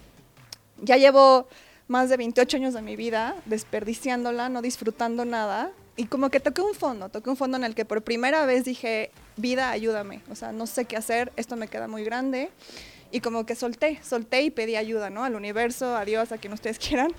ya 0.81 0.97
llevo 0.97 1.47
más 1.87 2.09
de 2.09 2.17
28 2.17 2.57
años 2.57 2.73
de 2.73 2.81
mi 2.81 2.95
vida 2.95 3.35
desperdiciándola, 3.45 4.49
no 4.49 4.61
disfrutando 4.61 5.23
nada 5.23 5.71
y 5.95 6.05
como 6.05 6.29
que 6.29 6.39
toqué 6.39 6.61
un 6.61 6.73
fondo, 6.73 7.09
toqué 7.09 7.29
un 7.29 7.37
fondo 7.37 7.57
en 7.57 7.63
el 7.63 7.75
que 7.75 7.85
por 7.85 8.01
primera 8.01 8.45
vez 8.45 8.65
dije, 8.65 9.11
vida, 9.37 9.69
ayúdame, 9.69 10.21
o 10.31 10.35
sea, 10.35 10.51
no 10.51 10.65
sé 10.65 10.85
qué 10.85 10.97
hacer, 10.97 11.31
esto 11.35 11.55
me 11.55 11.67
queda 11.67 11.87
muy 11.87 12.03
grande 12.03 12.49
y 13.11 13.21
como 13.21 13.45
que 13.45 13.55
solté, 13.55 13.99
solté 14.03 14.41
y 14.41 14.51
pedí 14.51 14.75
ayuda, 14.75 15.09
¿no? 15.09 15.23
Al 15.23 15.35
universo, 15.35 15.95
a 15.95 16.03
Dios, 16.05 16.31
a 16.31 16.37
quien 16.37 16.53
ustedes 16.53 16.79
quieran. 16.85 17.11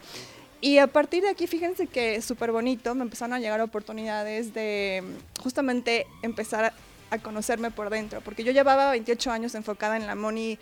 Y 0.61 0.79
a 0.79 0.87
partir 0.87 1.23
de 1.23 1.31
aquí, 1.31 1.47
fíjense 1.47 1.87
que 1.87 2.21
súper 2.23 2.53
bonito, 2.53 2.95
me 2.95 3.03
empezaron 3.03 3.35
a 3.35 3.39
llegar 3.39 3.61
oportunidades 3.61 4.55
de 4.55 5.03
mm, 5.05 5.43
justamente 5.43 6.07
empezar 6.23 6.65
a, 7.11 7.19
conocerme 7.23 7.71
por 7.71 7.89
dentro, 7.89 8.21
porque 8.21 8.45
yo 8.45 8.53
llevaba 8.53 8.91
28 8.91 9.31
años 9.31 9.55
enfocada 9.55 9.97
en 9.97 10.07
la 10.07 10.15
Moni 10.17 10.59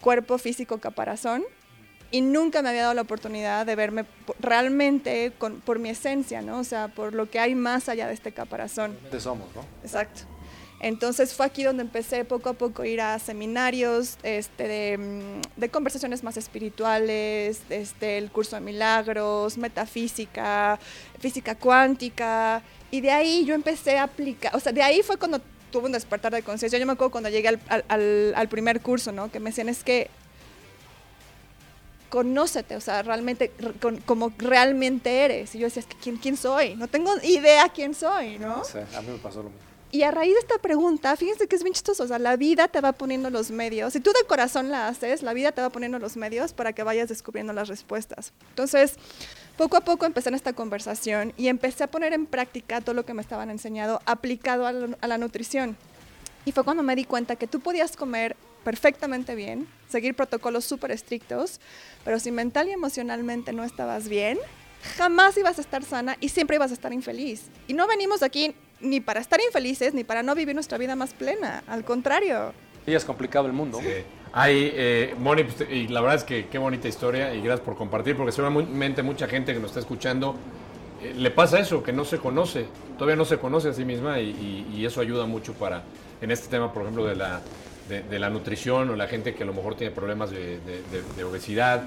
cuerpo 0.00 0.36
físico 0.36 0.78
caparazón 0.78 1.44
y 2.10 2.20
nunca 2.20 2.60
me 2.60 2.68
había 2.68 2.82
dado 2.82 2.94
la 2.94 3.02
oportunidad 3.02 3.64
de 3.64 3.76
verme 3.76 4.04
realmente 4.40 5.32
con, 5.38 5.60
por 5.60 5.78
mi 5.78 5.88
esencia, 5.88 6.42
¿no? 6.42 6.58
O 6.58 6.64
sea, 6.64 6.88
por 6.88 7.14
lo 7.14 7.30
que 7.30 7.38
hay 7.38 7.54
más 7.54 7.88
allá 7.88 8.08
de 8.08 8.14
este 8.14 8.32
caparazón. 8.32 8.98
¿Dónde 9.04 9.20
somos, 9.20 9.48
no? 9.54 9.64
Exacto. 9.82 10.22
Entonces 10.80 11.32
fue 11.32 11.46
aquí 11.46 11.62
donde 11.62 11.82
empecé 11.82 12.24
poco 12.24 12.50
a 12.50 12.52
poco 12.52 12.82
a 12.82 12.86
ir 12.86 13.00
a 13.00 13.18
seminarios 13.18 14.18
este, 14.22 14.68
de, 14.68 14.98
mm, 14.98 15.58
de 15.60 15.68
conversaciones 15.70 16.22
más 16.22 16.36
espirituales, 16.36 17.60
este, 17.70 18.18
el 18.18 18.30
curso 18.30 18.56
de 18.56 18.60
milagros, 18.62 19.56
metafísica, 19.56 20.78
física 21.18 21.54
cuántica. 21.54 22.62
Y 22.90 23.00
de 23.00 23.10
ahí 23.10 23.44
yo 23.46 23.54
empecé 23.54 23.96
a 23.98 24.04
aplicar, 24.04 24.54
o 24.54 24.60
sea, 24.60 24.72
de 24.72 24.82
ahí 24.82 25.02
fue 25.02 25.16
cuando 25.16 25.40
tuve 25.72 25.86
un 25.86 25.92
despertar 25.92 26.32
de 26.32 26.42
conciencia. 26.42 26.78
Yo 26.78 26.86
me 26.86 26.92
acuerdo 26.92 27.10
cuando 27.10 27.30
llegué 27.30 27.48
al, 27.48 27.60
al- 27.88 28.34
al- 28.36 28.48
primer 28.48 28.80
curso, 28.82 29.12
¿no? 29.12 29.30
Que 29.32 29.40
me 29.40 29.50
decían, 29.50 29.68
es 29.70 29.82
que 29.82 30.08
conócete, 32.10 32.76
o 32.76 32.80
sea, 32.80 33.02
realmente 33.02 33.50
como 34.06 34.32
realmente 34.38 35.24
eres. 35.24 35.54
Y 35.54 35.58
yo 35.58 35.66
decía, 35.66 35.82
¿quién, 36.02 36.16
¿quién 36.18 36.36
soy? 36.36 36.76
No 36.76 36.86
tengo 36.86 37.12
idea 37.22 37.68
quién 37.70 37.94
soy, 37.94 38.38
¿no? 38.38 38.62
a 38.94 39.00
mí 39.02 39.08
me 39.10 39.18
pasó 39.18 39.42
lo 39.42 39.50
mismo. 39.50 39.66
Y 39.92 40.02
a 40.02 40.10
raíz 40.10 40.34
de 40.34 40.40
esta 40.40 40.58
pregunta, 40.58 41.16
fíjense 41.16 41.46
que 41.46 41.54
es 41.54 41.62
bien 41.62 41.72
chistoso, 41.72 42.02
o 42.02 42.06
sea, 42.08 42.18
la 42.18 42.36
vida 42.36 42.66
te 42.68 42.80
va 42.80 42.92
poniendo 42.92 43.30
los 43.30 43.50
medios. 43.50 43.92
Si 43.92 44.00
tú 44.00 44.10
de 44.10 44.26
corazón 44.26 44.68
la 44.68 44.88
haces, 44.88 45.22
la 45.22 45.32
vida 45.32 45.52
te 45.52 45.62
va 45.62 45.70
poniendo 45.70 45.98
los 45.98 46.16
medios 46.16 46.52
para 46.52 46.72
que 46.72 46.82
vayas 46.82 47.08
descubriendo 47.08 47.52
las 47.52 47.68
respuestas. 47.68 48.32
Entonces, 48.50 48.96
poco 49.56 49.76
a 49.76 49.82
poco 49.82 50.04
empecé 50.04 50.28
en 50.28 50.34
esta 50.34 50.52
conversación 50.52 51.32
y 51.36 51.48
empecé 51.48 51.84
a 51.84 51.86
poner 51.90 52.12
en 52.12 52.26
práctica 52.26 52.80
todo 52.80 52.94
lo 52.94 53.06
que 53.06 53.14
me 53.14 53.22
estaban 53.22 53.48
enseñando 53.48 54.02
aplicado 54.06 54.66
a 54.66 54.72
la, 54.72 55.18
nutrición. 55.18 55.76
Y 56.44 56.52
fue 56.52 56.64
cuando 56.64 56.82
me 56.82 56.96
di 56.96 57.04
cuenta 57.04 57.36
que 57.36 57.46
tú 57.46 57.60
podías 57.60 57.96
comer 57.96 58.36
perfectamente 58.64 59.34
bien, 59.36 59.68
seguir 59.88 60.14
protocolos 60.14 60.64
súper 60.64 60.90
estrictos, 60.90 61.60
pero 62.04 62.18
si 62.18 62.32
mental 62.32 62.68
y 62.68 62.72
emocionalmente 62.72 63.52
no 63.52 63.62
estabas 63.62 64.08
bien, 64.08 64.38
jamás 64.96 65.36
ibas 65.38 65.58
a 65.58 65.60
estar 65.60 65.84
sana 65.84 66.16
y 66.20 66.28
siempre 66.28 66.56
ibas 66.56 66.72
a 66.72 66.74
estar 66.74 66.92
infeliz. 66.92 67.44
Y 67.68 67.74
no 67.74 67.86
venimos 67.86 68.22
aquí 68.22 68.54
ni 68.80 69.00
para 69.00 69.20
estar 69.20 69.40
infelices, 69.40 69.94
ni 69.94 70.04
para 70.04 70.22
no 70.22 70.34
vivir 70.34 70.54
nuestra 70.54 70.78
vida 70.78 70.96
más 70.96 71.14
plena. 71.14 71.62
Al 71.66 71.84
contrario. 71.84 72.52
Y 72.86 72.94
es 72.94 73.04
complicado 73.04 73.46
el 73.46 73.52
mundo. 73.52 73.78
Sí. 73.80 73.88
Hay, 74.32 74.70
eh, 74.74 75.14
Moni, 75.18 75.44
pues, 75.44 75.68
y 75.70 75.88
la 75.88 76.00
verdad 76.00 76.16
es 76.16 76.24
que 76.24 76.46
qué 76.48 76.58
bonita 76.58 76.88
historia 76.88 77.34
y 77.34 77.40
gracias 77.40 77.60
por 77.60 77.76
compartir, 77.76 78.16
porque 78.16 78.32
seguramente 78.32 79.02
mucha 79.02 79.26
gente 79.26 79.54
que 79.54 79.60
nos 79.60 79.70
está 79.70 79.80
escuchando 79.80 80.36
eh, 81.02 81.14
le 81.16 81.30
pasa 81.30 81.58
eso, 81.58 81.82
que 81.82 81.92
no 81.92 82.04
se 82.04 82.18
conoce, 82.18 82.66
todavía 82.98 83.16
no 83.16 83.24
se 83.24 83.38
conoce 83.38 83.68
a 83.68 83.72
sí 83.72 83.84
misma 83.84 84.20
y, 84.20 84.84
eso 84.84 85.00
ayuda 85.00 85.26
mucho 85.26 85.52
para, 85.54 85.82
en 86.20 86.30
este 86.30 86.48
tema, 86.48 86.72
por 86.72 86.82
ejemplo, 86.82 87.06
de 87.06 87.16
la, 87.16 87.40
de, 87.88 88.18
la 88.18 88.30
nutrición 88.30 88.90
o 88.90 88.96
la 88.96 89.08
gente 89.08 89.34
que 89.34 89.42
a 89.42 89.46
lo 89.46 89.52
mejor 89.52 89.74
tiene 89.74 89.92
problemas 89.92 90.30
de, 90.30 90.60
obesidad, 91.24 91.84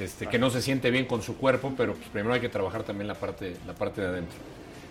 este, 0.00 0.26
que 0.28 0.38
no 0.38 0.50
se 0.50 0.62
siente 0.62 0.90
bien 0.90 1.06
con 1.06 1.22
su 1.22 1.36
cuerpo, 1.36 1.72
pero 1.76 1.94
pues, 1.94 2.08
primero 2.08 2.34
hay 2.34 2.40
que 2.40 2.48
trabajar 2.48 2.84
también 2.84 3.08
la 3.08 3.14
parte, 3.14 3.56
la 3.66 3.74
parte 3.74 4.00
de 4.00 4.06
adentro. 4.06 4.38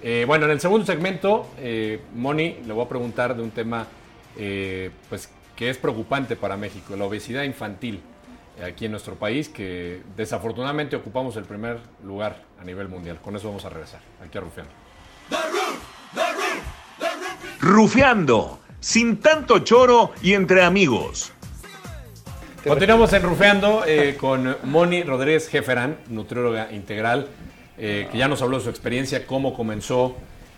Eh, 0.01 0.25
bueno, 0.27 0.45
en 0.45 0.51
el 0.51 0.59
segundo 0.59 0.85
segmento, 0.85 1.49
eh, 1.57 1.99
Moni, 2.13 2.57
le 2.65 2.73
voy 2.73 2.85
a 2.85 2.89
preguntar 2.89 3.35
de 3.35 3.41
un 3.41 3.51
tema 3.51 3.87
eh, 4.37 4.91
pues, 5.09 5.29
que 5.55 5.69
es 5.69 5.77
preocupante 5.77 6.35
para 6.35 6.57
México, 6.57 6.95
la 6.95 7.05
obesidad 7.05 7.43
infantil 7.43 8.01
aquí 8.63 8.85
en 8.85 8.91
nuestro 8.91 9.15
país, 9.15 9.49
que 9.49 10.01
desafortunadamente 10.15 10.95
ocupamos 10.95 11.35
el 11.35 11.43
primer 11.43 11.79
lugar 12.03 12.43
a 12.59 12.63
nivel 12.63 12.87
mundial. 12.87 13.19
Con 13.21 13.35
eso 13.35 13.47
vamos 13.47 13.65
a 13.65 13.69
regresar, 13.69 13.99
aquí 14.25 14.37
a 14.37 14.41
Rufiando. 14.41 14.71
Rufiando, 17.59 18.59
sin 18.79 19.17
tanto 19.17 19.59
choro 19.59 20.11
y 20.21 20.33
entre 20.33 20.63
amigos. 20.63 21.33
Continuamos 22.63 23.11
en 23.13 23.23
Rufeando 23.23 23.83
con 24.19 24.57
Moni 24.63 25.03
Rodríguez 25.03 25.49
Jeferán, 25.49 25.97
nutrióloga 26.07 26.71
integral 26.71 27.27
eh, 27.77 28.07
que 28.11 28.17
ya 28.17 28.27
nos 28.27 28.41
habló 28.41 28.57
de 28.57 28.63
su 28.63 28.69
experiencia, 28.69 29.25
cómo 29.25 29.53
comenzó. 29.53 30.15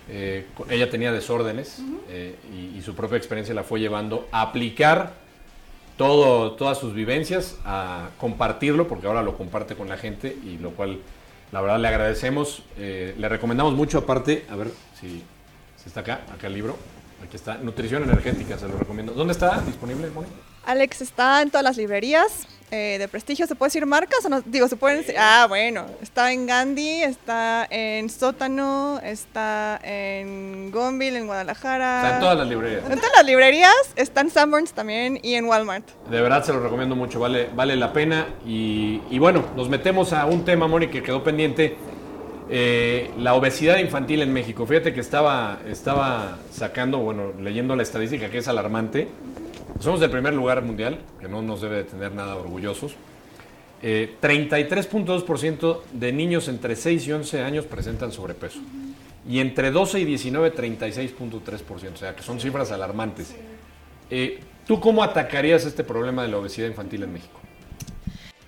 Eh, 0.09 0.45
ella 0.69 0.89
tenía 0.89 1.11
desórdenes 1.11 1.81
eh, 2.09 2.35
y, 2.75 2.81
su 2.81 2.95
propia 2.95 3.17
experiencia 3.17 3.53
la 3.53 3.63
fue 3.63 3.81
llevando 3.81 4.29
a 4.31 4.41
aplicar 4.41 5.13
todo, 5.97 6.53
todas 6.53 6.77
sus 6.77 6.93
vivencias, 6.93 7.57
a 7.65 8.11
compartirlo, 8.17 8.87
porque 8.87 9.07
ahora 9.07 9.21
lo 9.21 9.35
comparte 9.35 9.75
con 9.75 9.89
la 9.89 9.97
gente 9.97 10.37
y 10.45 10.59
lo 10.59 10.71
cual 10.71 10.99
la 11.51 11.59
verdad 11.59 11.79
le 11.79 11.87
agradecemos. 11.87 12.63
le 12.77 13.29
recomendamos 13.29 13.73
mucho, 13.73 13.97
aparte, 13.97 14.45
a 14.49 14.55
ver 14.55 14.71
si, 14.99 15.23
si, 15.75 15.87
está 15.87 16.01
acá, 16.01 16.21
acá 16.31 16.47
el 16.47 16.53
libro. 16.53 16.77
Aquí 17.25 17.35
está, 17.35 17.57
Nutrición 17.57 18.03
Energética, 18.03 18.57
se 18.57 18.67
lo 18.67 18.77
recomiendo. 18.77 19.13
¿Dónde 19.13 19.33
está 19.33 19.59
disponible, 19.61 20.09
Moni? 20.11 20.27
Alex 20.67 21.01
está 21.01 21.41
en 21.41 21.49
todas 21.49 21.63
las 21.63 21.77
librerías. 21.77 22.45
Eh, 22.69 22.97
de 22.99 23.07
prestigio, 23.07 23.47
¿se 23.47 23.55
puede 23.55 23.69
decir 23.69 23.85
marcas 23.85 24.25
o 24.25 24.29
no? 24.29 24.41
Digo, 24.41 24.67
se 24.67 24.75
pueden 24.75 24.97
decir, 24.97 25.15
ah, 25.17 25.45
bueno, 25.47 25.85
está 26.01 26.33
en 26.33 26.45
Gandhi, 26.45 27.01
está 27.01 27.65
en 27.69 28.09
Sótano, 28.09 28.99
está 29.01 29.79
en 29.81 30.69
Gonville, 30.69 31.17
en 31.17 31.27
Guadalajara. 31.27 32.01
Está 32.01 32.15
en 32.15 32.19
todas 32.19 32.37
las 32.39 32.47
librerías. 32.49 32.83
En 32.83 32.97
todas 32.97 33.13
las 33.15 33.25
librerías, 33.25 33.73
está 33.95 34.19
en 34.19 34.29
Sanborns 34.29 34.73
también 34.73 35.17
y 35.23 35.35
en 35.35 35.45
Walmart. 35.45 35.87
De 36.09 36.19
verdad 36.19 36.43
se 36.43 36.51
lo 36.51 36.59
recomiendo 36.59 36.93
mucho, 36.97 37.21
vale, 37.21 37.47
vale 37.55 37.77
la 37.77 37.93
pena. 37.93 38.27
Y, 38.45 39.17
bueno, 39.17 39.45
nos 39.55 39.69
metemos 39.69 40.11
a 40.11 40.25
un 40.25 40.43
tema, 40.43 40.67
Moni, 40.67 40.87
que 40.87 41.01
quedó 41.01 41.23
pendiente. 41.23 41.77
Eh, 42.49 43.11
la 43.17 43.33
obesidad 43.33 43.77
infantil 43.77 44.21
en 44.21 44.33
México. 44.33 44.65
Fíjate 44.65 44.93
que 44.93 44.99
estaba, 44.99 45.59
estaba 45.69 46.37
sacando, 46.51 46.97
bueno, 46.97 47.31
leyendo 47.41 47.77
la 47.77 47.83
estadística 47.83 48.29
que 48.29 48.39
es 48.39 48.47
alarmante. 48.49 49.07
Somos 49.79 49.99
del 49.99 50.09
primer 50.09 50.33
lugar 50.33 50.63
mundial, 50.63 50.99
que 51.19 51.27
no 51.27 51.41
nos 51.41 51.61
debe 51.61 51.77
de 51.77 51.83
tener 51.83 52.11
nada 52.11 52.35
orgullosos. 52.35 52.95
33.2% 53.81 55.75
eh, 55.75 55.87
de 55.93 56.11
niños 56.11 56.47
entre 56.47 56.75
6 56.75 57.07
y 57.07 57.11
11 57.11 57.41
años 57.43 57.65
presentan 57.65 58.11
sobrepeso. 58.11 58.59
Y 59.29 59.39
entre 59.39 59.69
12 59.71 59.99
y 59.99 60.05
19, 60.05 60.55
36.3%. 60.55 61.93
O 61.93 61.97
sea, 61.97 62.15
que 62.15 62.23
son 62.23 62.39
cifras 62.39 62.71
alarmantes. 62.71 63.35
Eh, 64.09 64.39
¿Tú 64.65 64.79
cómo 64.79 65.03
atacarías 65.03 65.65
este 65.65 65.83
problema 65.83 66.23
de 66.23 66.29
la 66.29 66.37
obesidad 66.37 66.67
infantil 66.67 67.03
en 67.03 67.13
México? 67.13 67.39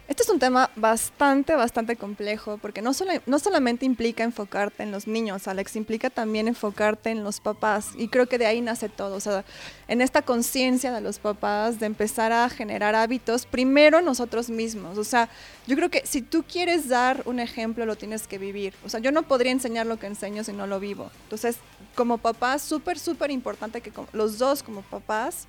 Este 0.10 0.24
es 0.24 0.30
un 0.30 0.40
tema 0.40 0.72
bastante, 0.76 1.54
bastante 1.54 1.96
complejo, 1.96 2.58
porque 2.58 2.82
no, 2.82 2.96
solo, 2.96 3.12
no 3.28 3.38
solamente 3.38 3.86
implica 3.86 4.24
enfocarte 4.24 4.82
en 4.82 4.92
los 4.92 5.06
niños, 5.06 5.48
Alex, 5.48 5.76
implica 5.76 6.10
también 6.10 6.48
enfocarte 6.48 7.12
en 7.12 7.24
los 7.24 7.40
papás. 7.40 7.90
Y 7.96 8.08
creo 8.08 8.26
que 8.26 8.40
de 8.40 8.48
ahí 8.48 8.60
nace 8.60 8.90
todo, 8.90 9.18
o 9.18 9.20
sea, 9.20 9.46
en 9.88 10.02
esta 10.02 10.24
conciencia 10.24 10.92
de 10.92 11.02
los 11.02 11.20
papás, 11.20 11.80
de 11.80 11.86
empezar 11.86 12.32
a 12.32 12.50
generar 12.50 12.96
hábitos, 12.96 13.46
primero 13.46 14.02
nosotros 14.02 14.50
mismos. 14.50 14.98
O 14.98 15.04
sea, 15.04 15.30
yo 15.68 15.76
creo 15.76 15.92
que 15.92 16.02
si 16.08 16.24
tú 16.24 16.44
quieres 16.44 16.90
dar 16.90 17.22
un 17.26 17.40
ejemplo, 17.40 17.86
lo 17.86 17.96
tienes 17.96 18.26
que 18.26 18.40
vivir. 18.40 18.74
O 18.84 18.90
sea, 18.90 19.00
yo 19.00 19.12
no 19.12 19.22
podría 19.22 19.52
enseñar 19.52 19.86
lo 19.86 20.00
que 20.00 20.08
enseño 20.08 20.44
si 20.44 20.54
no 20.54 20.66
lo 20.66 20.80
vivo. 20.80 21.12
Entonces, 21.26 21.58
como 21.94 22.18
papás, 22.18 22.64
súper, 22.64 22.98
súper 22.98 23.30
importante 23.30 23.82
que 23.82 23.94
los 24.14 24.40
dos 24.40 24.64
como 24.64 24.82
papás 24.82 25.46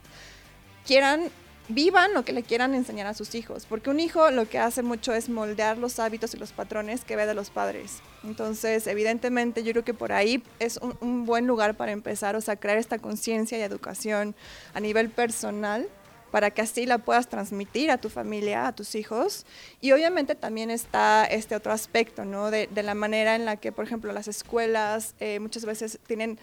quieran 0.87 1.31
vivan 1.71 2.15
lo 2.15 2.25
que 2.25 2.33
le 2.33 2.43
quieran 2.43 2.75
enseñar 2.75 3.07
a 3.07 3.15
sus 3.15 3.35
hijos, 3.35 3.67
porque 3.67 3.91
un 3.91 4.01
hijo 4.01 4.31
lo 4.31 4.49
que 4.49 4.59
hace 4.59 4.83
mucho 4.83 5.13
es 5.13 5.29
moldear 5.29 5.79
los 5.79 5.99
hábitos 5.99 6.35
y 6.35 6.39
los 6.39 6.53
patrones 6.53 7.05
que 7.05 7.17
ve 7.17 7.27
de 7.27 7.35
los 7.35 7.51
padres. 7.51 8.01
Entonces, 8.25 8.87
evidentemente, 8.87 9.63
yo 9.63 9.73
creo 9.73 9.85
que 9.85 9.95
por 9.95 10.13
ahí 10.13 10.43
es 10.59 10.79
un, 10.79 11.25
buen 11.25 11.47
lugar 11.47 11.77
para 11.77 11.93
empezar, 11.93 12.37
o 12.37 12.41
sea, 12.41 12.57
crear 12.57 12.79
esta 12.79 12.99
conciencia 12.99 13.59
y 13.59 13.63
educación 13.63 14.35
a 14.75 14.81
nivel 14.81 15.11
personal 15.11 15.89
para 16.31 16.51
que 16.51 16.63
así 16.63 16.87
la 16.87 16.99
puedas 16.99 17.29
transmitir 17.29 17.91
a 17.91 17.99
tu 17.99 18.09
familia, 18.09 18.67
a 18.67 18.73
tus 18.73 18.95
hijos. 18.95 19.47
Y 19.81 19.93
obviamente 19.93 20.35
también 20.35 20.71
está 20.71 21.25
este 21.25 21.57
otro 21.57 21.73
aspecto, 21.73 22.25
¿no? 22.25 22.51
De, 22.51 22.69
la 22.83 22.95
manera 22.95 23.35
en 23.35 23.45
la 23.45 23.57
que, 23.57 23.73
por 23.73 23.85
ejemplo, 23.85 24.13
las 24.13 24.29
escuelas 24.29 25.15
eh, 25.19 25.41
muchas 25.41 25.65
veces 25.65 25.99
tienen 26.07 26.39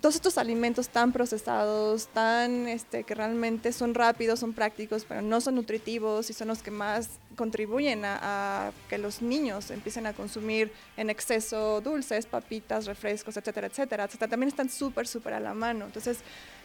todos 0.00 0.14
estos 0.14 0.38
alimentos 0.38 0.88
tan 0.88 1.12
procesados, 1.12 2.08
tan 2.08 2.68
este, 2.68 3.04
que 3.04 3.14
realmente 3.14 3.72
son 3.72 3.94
rápidos, 3.94 4.40
son 4.40 4.52
prácticos, 4.52 5.04
pero 5.04 5.22
no 5.22 5.40
son 5.40 5.56
nutritivos 5.56 6.30
y 6.30 6.32
son 6.32 6.48
los 6.48 6.62
que 6.62 6.70
más 6.70 7.10
contribuyen 7.36 8.02
a, 8.04 8.72
que 8.88 8.98
los 8.98 9.22
niños 9.22 9.70
empiecen 9.70 10.06
a 10.06 10.12
consumir 10.12 10.72
en 10.96 11.10
exceso 11.10 11.80
dulces, 11.80 12.26
papitas, 12.26 12.86
refrescos, 12.86 13.36
etcétera, 13.36 13.68
etcétera. 13.68 14.08
también 14.08 14.48
están 14.48 14.68
súper, 14.68 15.06
súper 15.06 15.34
a 15.34 15.40
la 15.40 15.54
mano. 15.54 15.86
Entonces, 15.86 16.18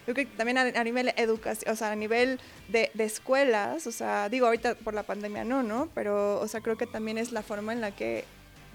yo 0.08 0.14
creo 0.14 0.28
que 0.28 0.36
también 0.36 0.58
a, 0.58 0.84
nivel 0.84 1.14
educación, 1.18 1.74
o 1.74 1.76
sea, 1.76 1.92
a 1.92 1.96
nivel 1.96 2.40
de, 2.70 2.92
de, 2.94 3.04
escuelas, 3.04 3.88
o 3.88 3.92
sea, 3.92 4.30
digo 4.30 4.46
ahorita 4.46 4.76
por 4.76 4.94
la 4.94 5.04
pandemia 5.04 5.44
no, 5.44 5.64
¿no? 5.64 5.90
Pero, 5.96 6.40
o 6.40 6.48
sea, 6.48 6.62
creo 6.62 6.78
que 6.78 6.88
también 6.88 7.18
es 7.18 7.32
la 7.32 7.42
forma 7.42 7.74
en 7.74 7.82
la 7.82 7.92
que 7.92 8.26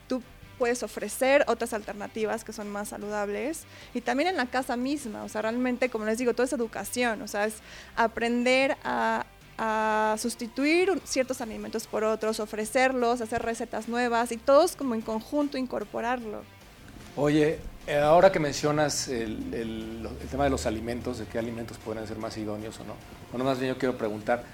tú 0.08 0.22
puedes 0.60 0.82
ofrecer 0.82 1.42
otras 1.48 1.72
alternativas 1.72 2.44
que 2.44 2.52
son 2.52 2.68
más 2.68 2.90
saludables 2.90 3.62
y 3.94 4.02
también 4.02 4.28
en 4.28 4.36
la 4.36 4.44
casa 4.44 4.76
misma, 4.76 5.24
o 5.24 5.28
sea, 5.30 5.40
realmente, 5.40 5.88
como 5.88 6.04
les 6.04 6.18
digo, 6.18 6.34
todo 6.34 6.44
es 6.44 6.52
educación, 6.52 7.22
o 7.22 7.28
sea, 7.28 7.46
es 7.46 7.54
aprender 7.96 8.76
a, 8.84 9.24
sustituir 10.18 11.00
ciertos 11.04 11.42
alimentos 11.42 11.86
por 11.86 12.02
otros, 12.02 12.40
ofrecerlos, 12.40 13.20
hacer 13.20 13.42
recetas 13.42 13.88
nuevas 13.88 14.32
y 14.32 14.38
todos 14.38 14.74
como 14.74 14.94
en 14.94 15.02
conjunto 15.02 15.58
incorporarlo. 15.58 16.42
Oye, 17.14 17.58
eh, 17.86 17.98
ahora 17.98 18.32
que 18.32 18.38
mencionas 18.38 19.08
el, 19.08 20.08
tema 20.30 20.44
de 20.44 20.50
los 20.50 20.64
alimentos, 20.64 21.18
de 21.18 21.26
qué 21.26 21.38
alimentos 21.38 21.76
pueden 21.76 22.06
ser 22.06 22.16
más 22.16 22.38
idóneos 22.38 22.80
o 22.80 22.84
no, 22.84 22.94
bueno, 23.32 23.44
más 23.44 23.58
bien 23.58 23.74
yo 23.74 23.78
quiero 23.78 23.98
preguntar, 23.98 24.44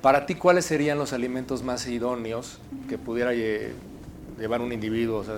para 0.00 0.26
ti, 0.26 0.36
¿cuáles 0.36 0.64
serían 0.64 0.96
los 0.96 1.12
alimentos 1.12 1.64
más 1.64 1.86
idóneos 1.88 2.60
que 2.88 2.98
pudiera 2.98 3.32
llevar 4.38 4.60
un 4.60 4.72
individuo, 4.72 5.18
o 5.18 5.24
sea, 5.24 5.36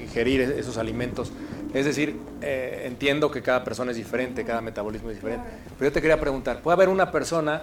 ingerir 0.00 0.40
esos 0.40 0.78
alimentos. 0.78 1.32
Es 1.74 1.84
decir, 1.84 2.18
eh, 2.40 2.84
entiendo 2.86 3.30
que 3.30 3.42
cada 3.42 3.62
persona 3.64 3.90
es 3.90 3.96
diferente, 3.96 4.44
cada 4.44 4.60
metabolismo 4.60 5.10
es 5.10 5.16
diferente, 5.16 5.46
pero 5.78 5.90
yo 5.90 5.92
te 5.92 6.00
quería 6.00 6.18
preguntar, 6.18 6.62
¿puede 6.62 6.74
haber 6.74 6.88
una 6.88 7.10
persona 7.12 7.62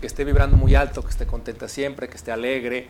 que 0.00 0.06
esté 0.06 0.24
vibrando 0.24 0.56
muy 0.56 0.74
alto, 0.74 1.02
que 1.02 1.10
esté 1.10 1.26
contenta 1.26 1.68
siempre, 1.68 2.08
que 2.08 2.16
esté 2.16 2.32
alegre, 2.32 2.88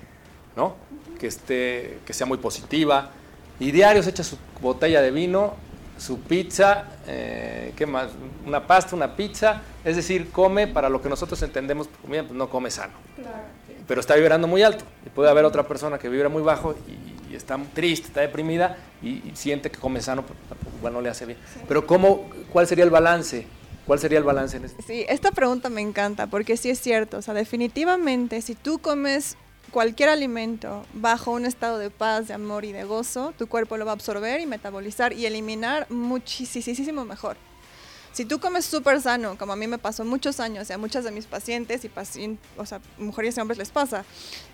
¿no? 0.57 0.77
que, 1.19 1.27
esté, 1.27 1.99
que 2.07 2.13
sea 2.13 2.27
muy 2.27 2.39
positiva, 2.39 3.11
y 3.61 3.71
diario 3.71 4.03
se 4.03 4.11
echa 4.11 4.25
su 4.25 4.37
botella 4.61 5.01
de 5.01 5.11
vino, 5.11 5.55
su 5.99 6.21
pizza, 6.21 6.87
eh, 7.07 7.73
¿qué 7.77 7.87
más? 7.87 8.09
Una 8.47 8.67
pasta, 8.67 8.97
una 8.97 9.15
pizza, 9.15 9.63
es 9.85 9.97
decir, 9.97 10.31
come 10.31 10.67
para 10.67 10.89
lo 10.89 11.01
que 11.01 11.09
nosotros 11.09 11.41
entendemos 11.43 11.89
comida, 12.03 12.23
pues 12.23 12.35
no 12.35 12.49
come 12.49 12.71
sano. 12.71 12.95
pero 13.87 14.01
está 14.01 14.15
vibrando 14.17 14.49
muy 14.49 14.63
alto. 14.63 14.85
Y 15.07 15.11
puede 15.11 15.31
haber 15.31 15.45
otra 15.45 15.69
persona 15.69 15.99
que 15.99 16.09
vibra 16.09 16.29
muy 16.29 16.43
bajo 16.43 16.75
y, 16.89 17.14
y 17.35 17.37
está 17.37 17.59
triste, 17.75 18.09
está 18.09 18.21
deprimida 18.21 18.77
y, 19.03 19.09
y 19.29 19.33
siente 19.35 19.71
que 19.71 19.79
come 19.79 20.01
sano, 20.01 20.23
pero 20.23 20.39
tampoco, 20.49 20.77
igual 20.79 20.93
no 20.93 21.01
le 21.01 21.11
hace 21.11 21.27
bien. 21.27 21.39
Pero 21.69 21.87
¿cómo, 21.87 22.31
¿cuál 22.53 22.67
sería 22.67 22.85
el 22.85 22.91
balance? 22.91 23.47
¿Cuál 23.87 23.99
sería 23.99 24.19
el 24.19 24.25
balance 24.25 24.57
en 24.57 24.65
este? 24.65 24.83
Sí, 24.83 25.05
esta 25.09 25.31
pregunta 25.33 25.69
me 25.69 25.83
encanta 25.83 26.27
porque 26.27 26.57
sí 26.57 26.71
es 26.71 26.81
cierto. 26.81 27.19
O 27.19 27.23
sea, 27.23 27.35
definitivamente, 27.35 28.41
si 28.41 28.55
tú 28.55 28.79
comes 28.79 29.37
cualquier 29.71 30.09
alimento 30.09 30.87
bajo 30.95 31.33
un 31.33 31.45
estado 31.45 31.79
de 31.79 31.91
paz, 31.91 32.29
de 32.29 32.35
amor 32.35 32.65
y 32.65 32.73
de 32.73 32.85
gozo, 32.85 33.35
tu 33.37 33.47
cuerpo 33.47 33.77
lo 33.77 33.85
va 33.85 33.91
a 33.91 33.95
absorber 33.95 34.41
y 34.41 34.47
metabolizar 34.47 35.13
y 35.13 35.27
eliminar 35.27 35.87
muchísimo 35.91 37.05
mejor. 37.05 37.37
Si 38.15 38.25
tú 38.25 38.39
comes 38.39 38.65
súper 38.65 39.01
sano, 39.03 39.37
como 39.37 39.55
a 39.55 39.57
mí 39.57 39.67
me 39.67 39.77
pasó 39.77 40.05
muchos 40.05 40.39
años, 40.39 40.71
y 40.71 40.73
a 40.73 40.79
muchas 40.79 41.03
de 41.03 41.11
mis 41.11 41.27
pacientes 41.27 41.85
y 41.85 41.91
o 42.57 42.65
sea, 42.65 42.81
mujeres 42.97 43.37
y 43.37 43.41
hombres 43.41 43.59
les 43.59 43.71
pasa, 43.71 44.05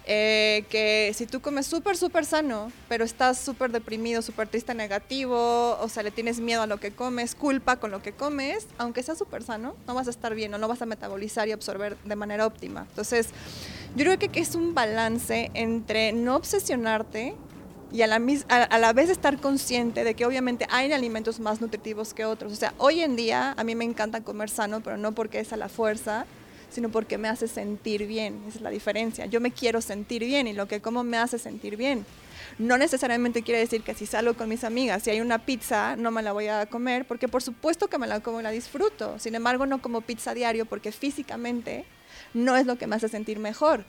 eh, 0.06 0.64
que 0.70 1.12
si 1.14 1.26
tú 1.26 1.42
comes 1.42 1.66
súper, 1.66 1.98
súper 1.98 2.24
sano, 2.24 2.72
pero 2.88 3.04
estás 3.04 3.38
súper 3.38 3.70
deprimido, 3.70 4.22
súper 4.22 4.48
triste, 4.48 4.72
negativo, 4.72 5.76
o 5.78 5.88
sea, 5.90 6.02
le 6.02 6.10
tienes 6.10 6.40
miedo 6.40 6.62
a 6.62 6.66
lo 6.66 6.80
que 6.80 6.90
comes, 6.92 7.34
culpa 7.34 7.76
con 7.76 7.90
lo 7.90 8.00
que 8.00 8.12
comes, 8.12 8.66
aunque 8.78 9.02
sea 9.02 9.14
súper 9.14 9.42
sano, 9.42 9.76
no 9.86 9.92
vas 9.92 10.06
a 10.06 10.10
estar 10.10 10.34
bien 10.34 10.54
o 10.54 10.58
no 10.58 10.66
vas 10.66 10.80
a 10.80 10.86
metabolizar 10.86 11.46
y 11.46 11.52
absorber 11.52 11.98
de 11.98 12.16
manera 12.16 12.46
óptima. 12.46 12.86
Entonces, 12.88 13.28
yo 13.94 14.06
creo 14.06 14.18
que 14.18 14.40
es 14.40 14.54
un 14.54 14.72
balance 14.72 15.50
entre 15.52 16.12
no 16.14 16.36
obsesionarte 16.36 17.34
y 17.92 18.02
a 18.02 18.06
la, 18.06 18.20
a, 18.48 18.78
la, 18.78 18.92
vez 18.92 19.10
estar 19.10 19.38
consciente 19.38 20.04
de 20.04 20.14
que 20.14 20.24
obviamente 20.24 20.66
hay 20.70 20.92
alimentos 20.92 21.40
más 21.40 21.60
nutritivos 21.60 22.14
que 22.14 22.24
otros. 22.24 22.52
O 22.52 22.56
sea, 22.56 22.72
hoy 22.78 23.00
en 23.00 23.16
día 23.16 23.54
a 23.56 23.64
mí 23.64 23.74
me 23.74 23.84
encanta 23.84 24.20
comer 24.20 24.48
sano, 24.48 24.80
pero 24.80 24.96
no 24.96 25.12
porque 25.12 25.40
es 25.40 25.52
a 25.52 25.56
la 25.56 25.68
fuerza, 25.68 26.26
sino 26.70 26.88
porque 26.88 27.18
me 27.18 27.28
hace 27.28 27.48
sentir 27.48 28.06
bien. 28.06 28.42
Esa 28.46 28.58
es 28.58 28.62
la 28.62 28.70
diferencia. 28.70 29.26
Yo 29.26 29.40
me 29.40 29.50
quiero 29.50 29.80
sentir 29.80 30.24
bien 30.24 30.46
y 30.46 30.52
lo 30.52 30.68
que 30.68 30.80
como 30.80 31.02
me 31.02 31.16
hace 31.16 31.38
sentir 31.38 31.76
bien. 31.76 32.06
No 32.58 32.78
necesariamente 32.78 33.42
quiere 33.42 33.60
decir 33.60 33.82
que 33.82 33.94
si 33.94 34.06
salgo 34.06 34.34
con 34.34 34.48
mis 34.48 34.64
amigas, 34.64 35.02
si 35.02 35.10
hay 35.10 35.20
una 35.20 35.44
pizza, 35.44 35.96
no 35.96 36.10
me 36.10 36.22
la 36.22 36.32
voy 36.32 36.48
a 36.48 36.66
comer, 36.66 37.06
porque 37.06 37.26
por 37.26 37.42
supuesto 37.42 37.88
que 37.88 37.98
me 37.98 38.06
la 38.06 38.20
como 38.20 38.40
y 38.40 38.42
la 38.42 38.50
disfruto. 38.50 39.18
Sin 39.18 39.34
embargo, 39.34 39.66
no 39.66 39.82
como 39.82 40.00
pizza 40.00 40.34
diario 40.34 40.66
porque 40.66 40.92
físicamente 40.92 41.84
no 42.34 42.56
es 42.56 42.66
lo 42.66 42.76
que 42.76 42.86
me 42.86 42.96
hace 42.96 43.08
sentir 43.08 43.38
mejor. 43.38 43.84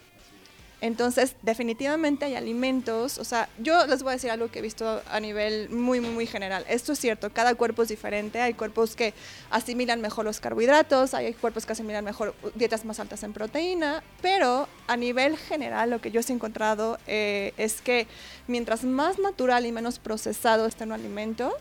Entonces, 0.81 1.35
definitivamente 1.43 2.25
hay 2.25 2.35
alimentos, 2.35 3.19
o 3.19 3.23
sea, 3.23 3.47
yo 3.59 3.85
les 3.85 4.01
voy 4.01 4.09
a 4.09 4.13
decir 4.13 4.31
algo 4.31 4.49
que 4.49 4.59
he 4.59 4.61
visto 4.63 5.03
a 5.09 5.19
nivel 5.19 5.69
muy, 5.69 5.99
muy, 5.99 6.09
muy 6.09 6.25
general. 6.25 6.65
Esto 6.67 6.93
es 6.93 6.99
cierto, 6.99 7.31
cada 7.31 7.53
cuerpo 7.53 7.83
es 7.83 7.89
diferente, 7.89 8.41
hay 8.41 8.55
cuerpos 8.55 8.95
que 8.95 9.13
asimilan 9.51 10.01
mejor 10.01 10.25
los 10.25 10.39
carbohidratos, 10.39 11.13
hay 11.13 11.33
cuerpos 11.33 11.67
que 11.67 11.73
asimilan 11.73 12.03
mejor 12.03 12.33
dietas 12.55 12.83
más 12.83 12.99
altas 12.99 13.21
en 13.21 13.31
proteína, 13.31 14.03
pero 14.23 14.67
a 14.87 14.97
nivel 14.97 15.37
general 15.37 15.91
lo 15.91 16.01
que 16.01 16.09
yo 16.09 16.19
he 16.19 16.31
encontrado 16.33 16.97
eh, 17.05 17.53
es 17.57 17.81
que 17.81 18.07
mientras 18.47 18.83
más 18.83 19.19
natural 19.19 19.67
y 19.67 19.71
menos 19.71 19.99
procesado 19.99 20.65
esté 20.65 20.85
un 20.85 20.93
alimento, 20.93 21.55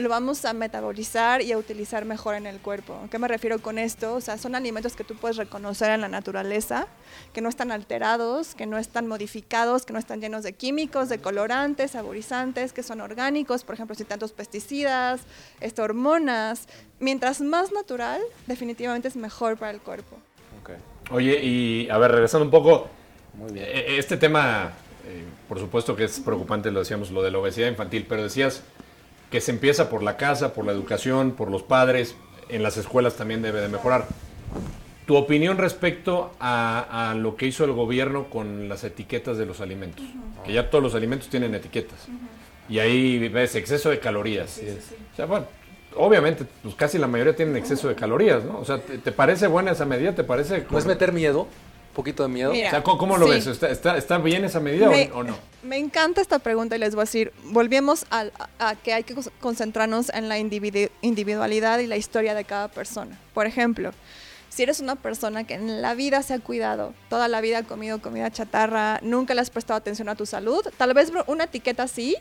lo 0.00 0.08
vamos 0.08 0.44
a 0.44 0.52
metabolizar 0.52 1.42
y 1.42 1.52
a 1.52 1.58
utilizar 1.58 2.04
mejor 2.04 2.34
en 2.34 2.46
el 2.46 2.58
cuerpo. 2.58 3.00
¿A 3.04 3.08
qué 3.08 3.18
me 3.18 3.28
refiero 3.28 3.60
con 3.60 3.78
esto? 3.78 4.14
O 4.14 4.20
sea, 4.20 4.38
son 4.38 4.54
alimentos 4.54 4.96
que 4.96 5.04
tú 5.04 5.14
puedes 5.16 5.36
reconocer 5.36 5.90
en 5.90 6.00
la 6.00 6.08
naturaleza, 6.08 6.86
que 7.32 7.40
no 7.40 7.48
están 7.48 7.72
alterados, 7.72 8.54
que 8.54 8.66
no 8.66 8.78
están 8.78 9.06
modificados, 9.06 9.84
que 9.84 9.92
no 9.92 9.98
están 9.98 10.20
llenos 10.20 10.42
de 10.42 10.52
químicos, 10.52 11.08
de 11.08 11.18
colorantes, 11.18 11.92
saborizantes, 11.92 12.72
que 12.72 12.82
son 12.82 13.00
orgánicos, 13.00 13.64
por 13.64 13.74
ejemplo, 13.74 13.94
sin 13.94 14.06
tantos 14.06 14.32
pesticidas, 14.32 15.20
este, 15.60 15.82
hormonas. 15.82 16.66
Mientras 16.98 17.40
más 17.40 17.72
natural, 17.72 18.20
definitivamente 18.46 19.08
es 19.08 19.16
mejor 19.16 19.56
para 19.56 19.72
el 19.72 19.80
cuerpo. 19.80 20.16
Okay. 20.62 20.76
Oye, 21.10 21.42
y 21.42 21.88
a 21.90 21.98
ver, 21.98 22.12
regresando 22.12 22.44
un 22.44 22.50
poco, 22.50 22.88
Muy 23.34 23.52
bien. 23.52 23.66
este 23.70 24.16
tema, 24.16 24.72
eh, 25.06 25.24
por 25.48 25.58
supuesto 25.58 25.96
que 25.96 26.04
es 26.04 26.20
preocupante, 26.20 26.70
lo 26.70 26.80
decíamos, 26.80 27.10
lo 27.10 27.22
de 27.22 27.30
la 27.30 27.38
obesidad 27.38 27.68
infantil, 27.68 28.06
pero 28.08 28.22
decías 28.22 28.62
que 29.30 29.40
se 29.40 29.52
empieza 29.52 29.88
por 29.88 30.02
la 30.02 30.16
casa, 30.16 30.52
por 30.52 30.64
la 30.64 30.72
educación, 30.72 31.32
por 31.32 31.50
los 31.50 31.62
padres, 31.62 32.16
en 32.48 32.62
las 32.62 32.76
escuelas 32.76 33.14
también 33.14 33.42
debe 33.42 33.60
de 33.60 33.68
mejorar. 33.68 34.06
Tu 35.06 35.16
opinión 35.16 35.58
respecto 35.58 36.32
a, 36.38 37.10
a 37.10 37.14
lo 37.14 37.36
que 37.36 37.46
hizo 37.46 37.64
el 37.64 37.72
gobierno 37.72 38.28
con 38.28 38.68
las 38.68 38.84
etiquetas 38.84 39.38
de 39.38 39.46
los 39.46 39.60
alimentos, 39.60 40.04
uh 40.04 40.08
-huh. 40.08 40.42
que 40.44 40.52
ya 40.52 40.70
todos 40.70 40.82
los 40.82 40.94
alimentos 40.94 41.28
tienen 41.28 41.54
etiquetas, 41.54 42.08
uh 42.08 42.12
-huh. 42.12 42.74
y 42.74 42.78
ahí 42.78 43.28
ves 43.28 43.54
exceso 43.54 43.90
de 43.90 43.98
calorías. 43.98 44.50
Sí, 44.50 44.66
sí, 44.66 44.78
sí. 44.90 44.94
O 45.12 45.16
sea, 45.16 45.26
bueno, 45.26 45.46
obviamente, 45.96 46.44
pues 46.62 46.74
casi 46.76 46.98
la 46.98 47.08
mayoría 47.08 47.34
tienen 47.34 47.56
exceso 47.56 47.88
de 47.88 47.94
calorías, 47.96 48.44
¿no? 48.44 48.58
O 48.58 48.64
sea, 48.64 48.78
¿te, 48.78 48.98
te 48.98 49.12
parece 49.12 49.48
buena 49.48 49.72
esa 49.72 49.84
medida? 49.84 50.14
¿Te 50.14 50.22
parece? 50.24 50.64
¿No 50.70 50.78
es 50.78 50.86
meter 50.86 51.12
miedo? 51.12 51.48
¿Un 52.00 52.04
poquito 52.04 52.22
de 52.22 52.30
miedo? 52.30 52.52
Mira, 52.52 52.68
o 52.68 52.70
sea, 52.70 52.82
¿cómo, 52.82 52.96
cómo 52.96 53.18
lo 53.18 53.28
ves? 53.28 53.46
¿Está, 53.46 53.68
¿Está, 53.68 53.98
¿Está, 53.98 54.16
bien 54.16 54.42
esa 54.44 54.58
medida 54.58 54.88
me, 54.88 55.10
o, 55.12 55.18
o 55.18 55.22
no? 55.22 55.36
Me 55.62 55.76
encanta 55.76 56.22
esta 56.22 56.38
pregunta 56.38 56.74
y 56.74 56.78
les 56.78 56.94
voy 56.94 57.02
a 57.02 57.04
decir, 57.04 57.30
volvemos 57.44 58.06
a, 58.10 58.24
a, 58.58 58.70
a 58.70 58.74
que 58.76 58.94
hay 58.94 59.04
que 59.04 59.14
concentrarnos 59.38 60.08
en 60.08 60.30
la 60.30 60.38
individu 60.38 60.88
individualidad 61.02 61.78
y 61.80 61.86
la 61.86 61.98
historia 61.98 62.34
de 62.34 62.44
cada 62.44 62.68
persona. 62.68 63.18
Por 63.34 63.46
ejemplo, 63.46 63.90
si 64.48 64.62
eres 64.62 64.80
una 64.80 64.96
persona 64.96 65.44
que 65.44 65.54
en 65.54 65.82
la 65.82 65.94
vida 65.94 66.22
se 66.22 66.32
ha 66.32 66.38
cuidado, 66.38 66.94
toda 67.10 67.28
la 67.28 67.42
vida 67.42 67.58
ha 67.58 67.62
comido 67.64 68.00
comida 68.00 68.30
chatarra, 68.30 68.98
nunca 69.02 69.34
le 69.34 69.42
has 69.42 69.50
prestado 69.50 69.76
atención 69.76 70.08
a 70.08 70.14
tu 70.14 70.24
salud, 70.24 70.66
tal 70.78 70.94
vez 70.94 71.12
una 71.26 71.44
etiqueta 71.44 71.82
así, 71.82 72.16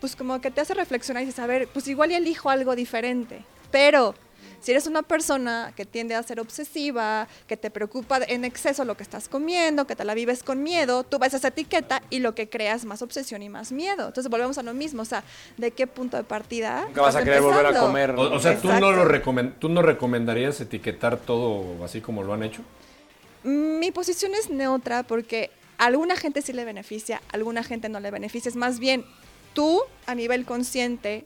pues 0.00 0.16
como 0.16 0.40
que 0.40 0.50
te 0.50 0.60
hace 0.60 0.74
reflexionar 0.74 1.22
y 1.22 1.26
dices, 1.26 1.38
a 1.38 1.46
ver, 1.46 1.68
pues 1.68 1.86
igual 1.86 2.10
y 2.10 2.14
elijo 2.14 2.50
algo 2.50 2.74
diferente. 2.74 3.44
Pero 3.70 4.16
si 4.60 4.72
eres 4.72 4.86
una 4.86 5.02
persona 5.02 5.72
que 5.76 5.86
tiende 5.86 6.14
a 6.14 6.22
ser 6.22 6.40
obsesiva, 6.40 7.28
que 7.46 7.56
te 7.56 7.70
preocupa 7.70 8.18
en 8.28 8.44
exceso 8.44 8.84
lo 8.84 8.96
que 8.96 9.02
estás 9.02 9.28
comiendo, 9.28 9.86
que 9.86 9.96
te 9.96 10.04
la 10.04 10.14
vives 10.14 10.42
con 10.42 10.62
miedo, 10.62 11.04
tú 11.04 11.18
ves 11.18 11.34
esa 11.34 11.48
etiqueta 11.48 12.02
y 12.10 12.18
lo 12.18 12.34
que 12.34 12.48
creas 12.48 12.84
más 12.84 13.02
obsesión 13.02 13.42
y 13.42 13.48
más 13.48 13.72
miedo. 13.72 14.08
Entonces 14.08 14.30
volvemos 14.30 14.58
a 14.58 14.62
lo 14.62 14.74
mismo, 14.74 15.02
o 15.02 15.06
sea, 15.06 15.24
¿de 15.56 15.70
qué 15.70 15.86
punto 15.86 16.16
de 16.16 16.24
partida? 16.24 16.84
Nunca 16.86 17.02
vas 17.02 17.16
a 17.16 17.24
querer 17.24 17.40
volver 17.40 17.66
a 17.66 17.78
comer. 17.78 18.10
O, 18.10 18.34
o 18.34 18.40
sea, 18.40 18.58
¿tú 18.58 18.68
no, 18.68 18.92
lo 18.92 19.04
recomend 19.04 19.58
¿tú 19.58 19.68
no 19.68 19.82
recomendarías 19.82 20.60
etiquetar 20.60 21.16
todo 21.16 21.84
así 21.84 22.00
como 22.00 22.22
lo 22.22 22.34
han 22.34 22.42
hecho? 22.42 22.62
Mi 23.42 23.90
posición 23.90 24.32
es 24.34 24.50
neutra 24.50 25.02
porque 25.02 25.50
a 25.78 25.86
alguna 25.86 26.16
gente 26.16 26.42
sí 26.42 26.52
le 26.52 26.64
beneficia, 26.64 27.22
a 27.28 27.36
alguna 27.36 27.62
gente 27.62 27.88
no 27.88 28.00
le 28.00 28.10
beneficia. 28.10 28.50
Es 28.50 28.56
más 28.56 28.78
bien, 28.78 29.06
tú 29.54 29.80
a 30.06 30.14
nivel 30.14 30.44
consciente 30.44 31.24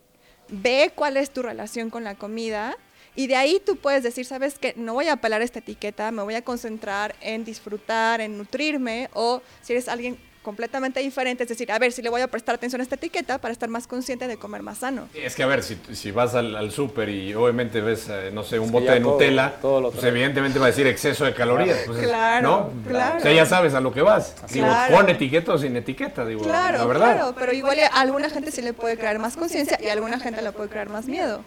ve 0.48 0.92
cuál 0.94 1.16
es 1.16 1.30
tu 1.30 1.42
relación 1.42 1.90
con 1.90 2.04
la 2.04 2.14
comida 2.14 2.76
y 3.16 3.26
de 3.26 3.36
ahí 3.36 3.60
tú 3.64 3.76
puedes 3.76 4.02
decir, 4.02 4.24
sabes 4.26 4.58
que 4.58 4.74
no 4.76 4.94
voy 4.94 5.06
a 5.06 5.14
apelar 5.14 5.42
esta 5.42 5.60
etiqueta, 5.60 6.10
me 6.10 6.22
voy 6.22 6.34
a 6.34 6.42
concentrar 6.42 7.14
en 7.20 7.44
disfrutar, 7.44 8.20
en 8.20 8.38
nutrirme, 8.38 9.08
o 9.12 9.40
si 9.62 9.72
eres 9.72 9.88
alguien 9.88 10.18
completamente 10.44 11.00
diferente, 11.00 11.42
es 11.42 11.48
decir, 11.48 11.72
a 11.72 11.78
ver 11.78 11.90
si 11.90 12.02
le 12.02 12.10
voy 12.10 12.20
a 12.20 12.28
prestar 12.28 12.54
atención 12.54 12.80
a 12.80 12.84
esta 12.84 12.96
etiqueta 12.96 13.38
para 13.38 13.50
estar 13.50 13.68
más 13.68 13.86
consciente 13.86 14.28
de 14.28 14.36
comer 14.36 14.62
más 14.62 14.78
sano. 14.78 15.08
Es 15.14 15.34
que 15.34 15.42
a 15.42 15.46
ver, 15.46 15.62
si, 15.62 15.78
si 15.92 16.10
vas 16.10 16.34
al, 16.34 16.54
al 16.54 16.70
súper 16.70 17.08
y 17.08 17.34
obviamente 17.34 17.80
ves, 17.80 18.08
eh, 18.10 18.30
no 18.32 18.44
sé, 18.44 18.58
un 18.58 18.66
es 18.66 18.72
bote 18.72 18.90
de 18.90 19.00
todo, 19.00 19.12
Nutella, 19.12 19.54
todo 19.60 19.90
pues 19.90 20.04
evidentemente 20.04 20.58
va 20.58 20.66
a 20.66 20.68
decir 20.68 20.86
exceso 20.86 21.24
de 21.24 21.32
calorías. 21.32 21.78
Pues, 21.86 22.06
claro, 22.06 22.42
¿no? 22.42 22.72
claro. 22.86 23.18
O 23.18 23.20
sea, 23.22 23.32
ya 23.32 23.46
sabes 23.46 23.72
a 23.72 23.80
lo 23.80 23.90
que 23.90 24.02
vas. 24.02 24.34
Digo, 24.52 24.66
claro. 24.66 24.94
con 24.94 25.08
etiqueta 25.08 25.54
o 25.54 25.58
sin 25.58 25.74
etiqueta, 25.76 26.26
digo, 26.26 26.42
claro, 26.42 26.78
la 26.78 26.84
verdad. 26.84 27.14
Claro, 27.14 27.34
pero 27.38 27.52
igual 27.54 27.78
a 27.80 27.86
alguna 27.86 28.28
gente 28.28 28.50
sí 28.50 28.60
le 28.60 28.74
puede 28.74 28.98
crear 28.98 29.18
más 29.18 29.36
conciencia 29.36 29.78
y 29.82 29.86
a 29.86 29.94
alguna 29.94 30.20
gente 30.20 30.42
le 30.42 30.52
puede 30.52 30.68
crear 30.68 30.90
más 30.90 31.06
miedo. 31.06 31.42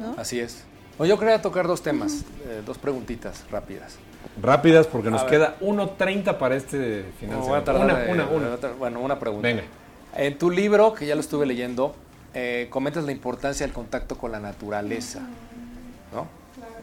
¿no? 0.00 0.14
Así 0.16 0.40
es. 0.40 0.64
Bueno, 0.98 1.14
yo 1.14 1.20
quería 1.20 1.40
tocar 1.40 1.68
dos 1.68 1.80
temas, 1.80 2.24
eh, 2.44 2.60
dos 2.66 2.76
preguntitas 2.76 3.44
rápidas. 3.52 3.96
Rápidas 4.42 4.88
porque 4.88 5.10
nos 5.10 5.22
queda 5.22 5.56
1.30 5.60 6.38
para 6.38 6.56
este 6.56 7.04
final. 7.20 7.38
No, 7.38 7.46
una, 7.46 7.94
de, 7.94 8.10
una, 8.10 8.26
una. 8.26 8.56
Bueno, 8.76 9.00
una 9.00 9.16
pregunta. 9.16 9.46
Venga. 9.46 9.62
En 10.16 10.36
tu 10.36 10.50
libro, 10.50 10.92
que 10.94 11.06
ya 11.06 11.14
lo 11.14 11.20
estuve 11.20 11.46
leyendo, 11.46 11.94
eh, 12.34 12.66
comentas 12.68 13.04
la 13.04 13.12
importancia 13.12 13.64
del 13.64 13.72
contacto 13.72 14.18
con 14.18 14.32
la 14.32 14.40
naturaleza, 14.40 15.20
¿no? 16.12 16.26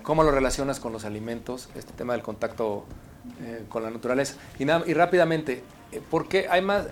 ¿Cómo 0.02 0.24
lo 0.24 0.32
relacionas 0.32 0.80
con 0.80 0.94
los 0.94 1.04
alimentos, 1.04 1.68
este 1.76 1.92
tema 1.92 2.14
del 2.14 2.22
contacto 2.22 2.86
eh, 3.42 3.66
con 3.68 3.84
la 3.84 3.90
naturaleza? 3.90 4.36
Y, 4.60 4.64
y 4.64 4.94
rápidamente, 4.94 5.62
¿por 6.10 6.30
qué 6.30 6.48
hay 6.50 6.62
más, 6.62 6.88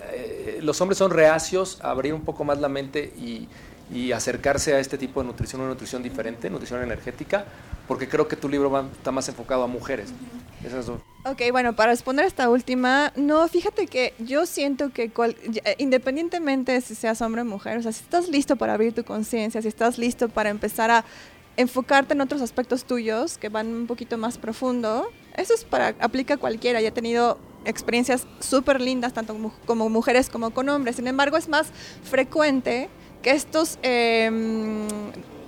los 0.59 0.81
hombres 0.81 0.97
son 0.97 1.11
reacios 1.11 1.79
a 1.81 1.91
abrir 1.91 2.13
un 2.13 2.21
poco 2.21 2.43
más 2.43 2.59
la 2.59 2.67
mente 2.67 3.13
y, 3.17 3.47
y 3.91 4.11
acercarse 4.11 4.73
a 4.73 4.79
este 4.79 4.97
tipo 4.97 5.21
de 5.21 5.27
nutrición, 5.27 5.61
una 5.61 5.71
nutrición 5.71 6.03
diferente, 6.03 6.49
nutrición 6.49 6.81
energética? 6.81 7.45
Porque 7.87 8.07
creo 8.07 8.27
que 8.27 8.35
tu 8.35 8.47
libro 8.47 8.71
va, 8.71 8.85
está 8.91 9.11
más 9.11 9.27
enfocado 9.27 9.63
a 9.63 9.67
mujeres. 9.67 10.13
Esas 10.65 10.85
dos. 10.85 11.01
Ok, 11.25 11.41
bueno, 11.51 11.75
para 11.75 11.91
responder 11.91 12.25
a 12.25 12.27
esta 12.27 12.49
última, 12.49 13.11
no, 13.15 13.47
fíjate 13.47 13.87
que 13.87 14.13
yo 14.19 14.45
siento 14.45 14.91
que 14.91 15.09
cual, 15.09 15.35
independientemente 15.77 16.79
si 16.81 16.95
seas 16.95 17.21
hombre 17.21 17.41
o 17.41 17.45
mujer, 17.45 17.77
o 17.77 17.81
sea, 17.81 17.91
si 17.91 18.03
estás 18.03 18.29
listo 18.29 18.55
para 18.55 18.73
abrir 18.73 18.93
tu 18.93 19.03
conciencia, 19.03 19.61
si 19.61 19.67
estás 19.67 19.97
listo 19.97 20.29
para 20.29 20.49
empezar 20.49 20.91
a 20.91 21.05
enfocarte 21.57 22.13
en 22.13 22.21
otros 22.21 22.41
aspectos 22.41 22.85
tuyos 22.85 23.37
que 23.37 23.49
van 23.49 23.67
un 23.67 23.87
poquito 23.87 24.17
más 24.17 24.37
profundo, 24.37 25.09
eso 25.35 25.53
es 25.53 25.63
para, 25.63 25.95
aplica 25.99 26.35
a 26.35 26.37
cualquiera. 26.37 26.81
Ya 26.81 26.89
he 26.89 26.91
tenido 26.91 27.37
experiencias 27.65 28.27
súper 28.39 28.81
lindas, 28.81 29.13
tanto 29.13 29.35
como 29.65 29.89
mujeres 29.89 30.29
como 30.29 30.51
con 30.51 30.69
hombres. 30.69 30.97
Sin 30.97 31.07
embargo, 31.07 31.37
es 31.37 31.47
más 31.47 31.67
frecuente 32.03 32.89
que 33.23 33.31
estos 33.31 33.79
eh, 33.81 34.29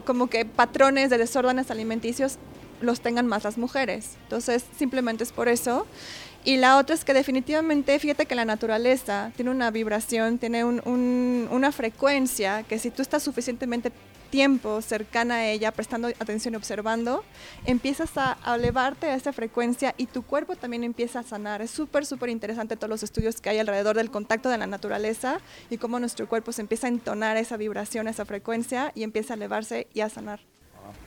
como 0.05 0.27
que 0.27 0.45
patrones 0.45 1.09
de 1.09 1.17
desórdenes 1.17 1.69
alimenticios 1.71 2.38
los 2.81 3.01
tengan 3.01 3.27
más 3.27 3.43
las 3.43 3.57
mujeres. 3.57 4.11
Entonces, 4.23 4.63
simplemente 4.77 5.23
es 5.23 5.31
por 5.31 5.47
eso. 5.47 5.85
Y 6.43 6.57
la 6.57 6.77
otra 6.77 6.93
es 6.93 7.03
que 7.03 7.13
definitivamente, 7.13 7.97
fíjate 7.97 8.25
que 8.27 8.35
la 8.35 8.45
naturaleza 8.45 9.31
tiene 9.35 9.49
una 9.49 9.71
vibración, 9.71 10.38
tiene 10.38 10.63
un- 10.63 10.81
un- 10.85 11.47
una 11.51 11.71
frecuencia 11.71 12.63
que 12.63 12.77
si 12.77 12.91
tú 12.91 13.01
estás 13.01 13.23
suficientemente 13.23 13.91
tiempo 14.36 14.82
cercana 14.82 15.36
a 15.36 15.50
ella, 15.50 15.71
prestando 15.71 16.10
atención 16.10 16.56
y 16.56 16.58
observando, 16.58 17.24
empiezas 17.65 18.17
a, 18.17 18.38
elevarte 18.54 19.08
a 19.08 19.15
esa 19.15 19.32
frecuencia 19.32 19.95
y 19.95 20.08
tu 20.08 20.24
cuerpo 20.24 20.58
también 20.58 20.84
empieza 20.84 21.19
a 21.19 21.24
sanar. 21.24 21.62
Es 21.62 21.71
súper, 21.71 22.06
súper 22.06 22.28
interesante 22.28 22.76
todos 22.76 22.89
los 22.89 23.02
estudios 23.02 23.39
que 23.39 23.48
hay 23.48 23.60
alrededor 23.60 23.95
del 23.95 24.12
contacto 24.12 24.50
de 24.50 24.58
la 24.58 24.67
naturaleza 24.67 25.39
y 25.69 25.78
cómo 25.78 26.02
nuestro 26.02 26.28
cuerpo 26.28 26.52
se 26.52 26.60
empieza 26.60 26.88
a 26.88 26.89
entonar 26.89 27.38
esa 27.38 27.56
vibración, 27.56 28.10
esa 28.10 28.26
frecuencia 28.26 28.91
y 28.93 29.04
empieza 29.04 29.36
a 29.36 29.38
elevarse 29.38 29.88
y 29.93 30.02
a 30.02 30.10
sanar. 30.10 30.41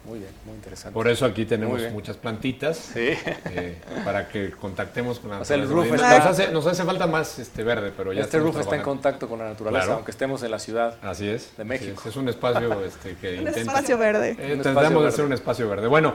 Muy 0.04 0.20
bien, 0.20 0.30
muy 0.46 0.54
interesante. 0.54 0.94
Por 0.94 1.06
eso 1.08 1.26
aquí 1.26 1.44
tenemos 1.44 1.80
muchas 1.92 2.16
plantitas. 2.16 2.76
Sí. 2.78 3.10
eh, 3.50 3.76
para 4.04 4.28
que 4.28 4.50
contactemos 4.52 5.18
con 5.18 5.30
la 5.30 5.40
O 5.40 5.44
sea, 5.44 5.56
el 5.56 5.62
naturaleza. 5.62 5.96
nos, 6.18 6.26
hace, 6.26 6.48
nos 6.52 6.66
hace 6.66 6.84
falta 6.84 7.06
más 7.06 7.38
este 7.38 7.62
verde, 7.62 7.92
pero 7.96 8.12
ya 8.12 8.22
este 8.22 8.38
roof 8.38 8.58
está 8.58 8.76
en 8.76 8.82
contacto 8.82 9.28
con 9.28 9.38
la 9.38 9.48
naturaleza, 9.50 9.84
Claro. 9.84 9.96
aunque 9.96 10.10
estemos 10.10 10.42
en 10.42 10.50
la 10.50 10.58
ciudad. 10.58 10.96
Así 11.02 11.28
es. 11.28 11.54
de 11.56 11.62
así 11.62 11.68
México. 11.68 12.00
es. 12.00 12.06
Es 12.06 12.16
un 12.16 12.28
espacio 12.28 12.84
este, 12.84 13.16
que 13.16 13.32
Un 13.40 13.48
intenta... 13.48 13.60
espacio 13.60 13.98
verde. 13.98 14.30
Eh, 14.30 14.34
Un 14.34 14.42
espacio 14.44 14.62
tratamos 14.62 14.90
de 14.92 14.94
verde. 14.98 15.08
hacer 15.08 15.24
un 15.24 15.32
espacio 15.32 15.68
verde. 15.68 15.86
Bueno, 15.88 16.14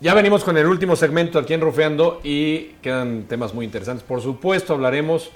ya 0.00 0.14
venimos 0.14 0.44
con 0.44 0.56
el 0.56 0.66
último 0.66 0.94
segmento 0.94 1.40
aquí 1.40 1.54
en 1.54 1.60
Rufeando 1.60 2.20
y 2.22 2.74
quedan 2.82 3.24
temas 3.24 3.52
muy 3.52 3.64
interesantes. 3.64 4.04
Por 4.04 4.22
supuesto, 4.22 4.74
hablaremos 4.74 5.30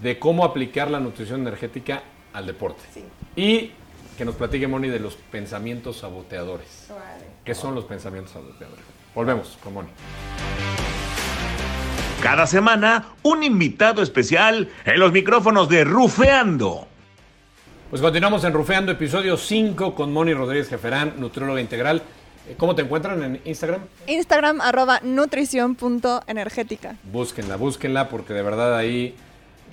de 0.00 0.18
cómo 0.20 0.44
aplicar 0.44 0.88
la 0.90 1.00
nutrición 1.00 1.40
energética 1.40 2.02
al 2.32 2.46
deporte. 2.46 2.82
Y 3.36 3.72
que 4.16 4.24
nos 4.24 4.34
platique 4.36 4.66
Moni 4.68 4.88
de 4.88 5.00
los 5.00 5.14
pensamientos 5.14 5.98
saboteadores. 5.98 6.88
¿Qué 7.44 7.54
son 7.54 7.74
los 7.74 7.84
pensamientos 7.84 8.32
saboteadores? 8.32 8.84
Volvemos 9.14 9.58
con 9.62 9.74
Moni. 9.74 9.88
Cada 12.22 12.46
semana, 12.46 13.08
un 13.22 13.42
invitado 13.42 14.02
especial 14.02 14.70
en 14.84 14.98
los 14.98 15.12
micrófonos 15.12 15.68
de 15.68 15.84
Rufeando. 15.84 16.88
Pues 17.90 18.00
continuamos 18.00 18.42
en 18.44 18.52
Rufeando, 18.54 18.92
episodio 18.92 19.36
5 19.36 19.94
con 19.94 20.12
Moni 20.12 20.32
Rodríguez 20.32 20.68
Jeferán, 20.68 21.14
nutrióloga 21.18 21.60
integral. 21.60 22.02
Eh, 22.48 22.54
¿Cómo 22.56 22.74
te 22.74 22.82
encuentran 22.82 23.22
en 23.22 23.40
Instagram? 23.44 23.82
Instagram 24.06 24.60
arroba 24.60 25.00
nutrición.energética. 25.02 26.96
Búsquenla, 27.04 27.56
búsquenla 27.56 28.08
porque 28.08 28.32
de 28.32 28.42
verdad 28.42 28.74
ahí 28.76 29.14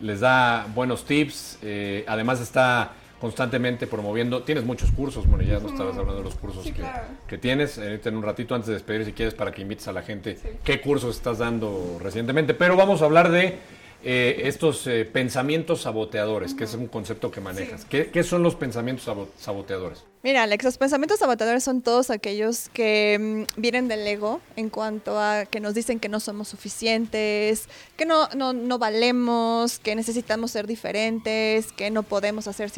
les 0.02 0.20
da 0.20 0.68
buenos 0.76 1.06
tips. 1.06 1.58
eh, 1.62 2.04
además 2.08 2.42
está 2.42 2.92
constantemente 3.22 3.86
promoviendo. 3.88 4.42
Tienes 4.44 4.66
muchos 4.66 4.92
cursos, 4.92 5.28
bueno, 5.28 5.44
ya 5.44 5.60
nos 5.60 5.72
estabas 5.72 5.96
hablando 5.96 6.18
de 6.18 6.24
los 6.24 6.36
cursos 6.36 6.64
Sí, 6.64 6.72
que, 6.74 6.82
claro. 6.82 7.04
que 7.28 7.38
tienes. 7.38 7.78
Ahorita 7.78 8.10
en 8.10 8.18
un 8.18 8.24
ratito 8.24 8.56
antes 8.56 8.68
de 8.68 8.74
despedir, 8.74 9.06
si 9.06 9.14
quieres, 9.14 9.36
para 9.36 9.52
que 9.52 9.62
invites 9.62 9.88
a 9.88 9.94
la 9.94 10.02
gente 10.02 10.38
qué 10.64 10.82
cursos 10.82 11.16
estás 11.16 11.38
dando 11.38 11.98
recientemente. 12.02 12.54
Pero 12.56 12.76
vamos 12.76 13.02
a 13.02 13.06
hablar 13.06 13.30
de 13.32 13.60
eh, 14.04 14.42
estos 14.46 14.88
eh, 14.88 15.06
pensamientos 15.06 15.82
saboteadores, 15.84 16.56
que 16.56 16.64
es 16.64 16.74
un 16.74 16.88
concepto 16.88 17.30
que 17.30 17.40
manejas. 17.40 17.86
¿Qué, 17.86 18.10
qué 18.10 18.24
son 18.24 18.42
los 18.42 18.56
pensamientos 18.56 19.06
sabo- 19.06 19.30
saboteadores? 19.38 20.04
Mira, 20.24 20.44
Alex, 20.44 20.64
los 20.64 20.78
pensamientos 20.78 21.18
saboteadores 21.18 21.64
son 21.64 21.82
todos 21.82 22.12
aquellos 22.12 22.70
que 22.70 23.46
mm, 23.58 23.60
vienen 23.60 23.88
del 23.88 24.06
ego 24.06 24.40
en 24.56 24.70
cuanto 24.70 25.20
a 25.20 25.46
que 25.46 25.60
nos 25.60 25.74
dicen 25.74 26.00
que 26.00 26.10
no 26.10 26.20
somos 26.20 26.48
suficientes, 26.48 27.68
que 27.98 28.06
no, 28.06 28.28
no, 28.36 28.54
no 28.54 28.78
valemos, 28.78 29.80
que 29.80 29.96
necesitamos 29.96 30.52
ser 30.52 30.68
diferentes, 30.68 31.72
que 31.72 31.90
no 31.90 32.04
podemos 32.04 32.46
hacer 32.48 32.72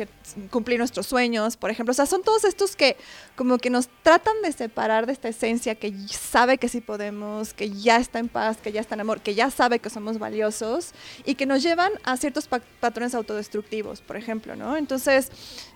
cumplir 0.52 0.80
nuestros 0.80 1.06
sueños, 1.06 1.58
por 1.58 1.70
ejemplo. 1.70 1.92
O 1.92 1.96
sea, 1.96 2.06
son 2.06 2.24
todos 2.24 2.46
estos 2.46 2.78
que 2.78 2.96
como 3.36 3.58
que 3.58 3.70
nos 3.70 3.90
tratan 4.04 4.42
de 4.42 4.54
separar 4.54 5.06
de 5.06 5.12
esta 5.12 5.28
esencia 5.28 5.76
que 5.76 5.94
sabe 6.08 6.58
que 6.58 6.70
sí 6.70 6.80
podemos, 6.80 7.54
que 7.54 7.70
ya 7.72 7.98
está 7.98 8.20
en 8.20 8.30
paz, 8.30 8.56
que 8.56 8.72
ya 8.72 8.80
está 8.80 8.96
en 8.96 9.02
amor, 9.02 9.20
que 9.20 9.36
ya 9.36 9.52
sabe 9.52 9.80
que 9.80 9.90
somos 9.90 10.18
valiosos 10.18 10.92
y 11.26 11.36
que 11.36 11.46
nos 11.46 11.62
llevan 11.62 11.92
a 12.06 12.16
ciertos 12.16 12.48
pa- 12.48 12.62
patrones 12.80 13.14
autodestructivos, 13.16 14.00
por 14.00 14.16
ejemplo, 14.16 14.56
¿no? 14.56 14.78
Entonces, 14.78 15.30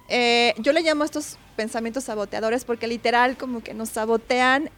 eh, 0.10 0.54
yo 0.58 0.74
le 0.74 0.82
llamo 0.82 1.04
a 1.04 1.06
estos 1.06 1.38
pensamientos 1.56 2.06
saboteadores 2.06 2.66
porque 2.66 2.88
literal 2.88 3.38
como 3.38 3.62
que 3.62 3.74
nos 3.74 3.90
sabotean 3.90 4.70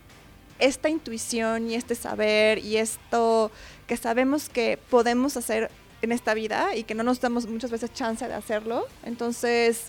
esta 0.59 0.89
intuición 0.89 1.69
y 1.69 1.75
este 1.75 1.95
saber 1.95 2.59
y 2.59 2.77
esto 2.77 3.51
que 3.87 3.95
sabemos 3.97 4.49
que 4.49 4.77
podemos 4.89 5.37
hacer 5.37 5.71
en 6.01 6.11
esta 6.11 6.33
vida 6.33 6.75
y 6.75 6.83
que 6.83 6.95
no 6.95 7.03
nos 7.03 7.19
damos 7.21 7.45
muchas 7.47 7.71
veces 7.71 7.93
chance 7.93 8.27
de 8.27 8.33
hacerlo. 8.33 8.85
Entonces, 9.03 9.83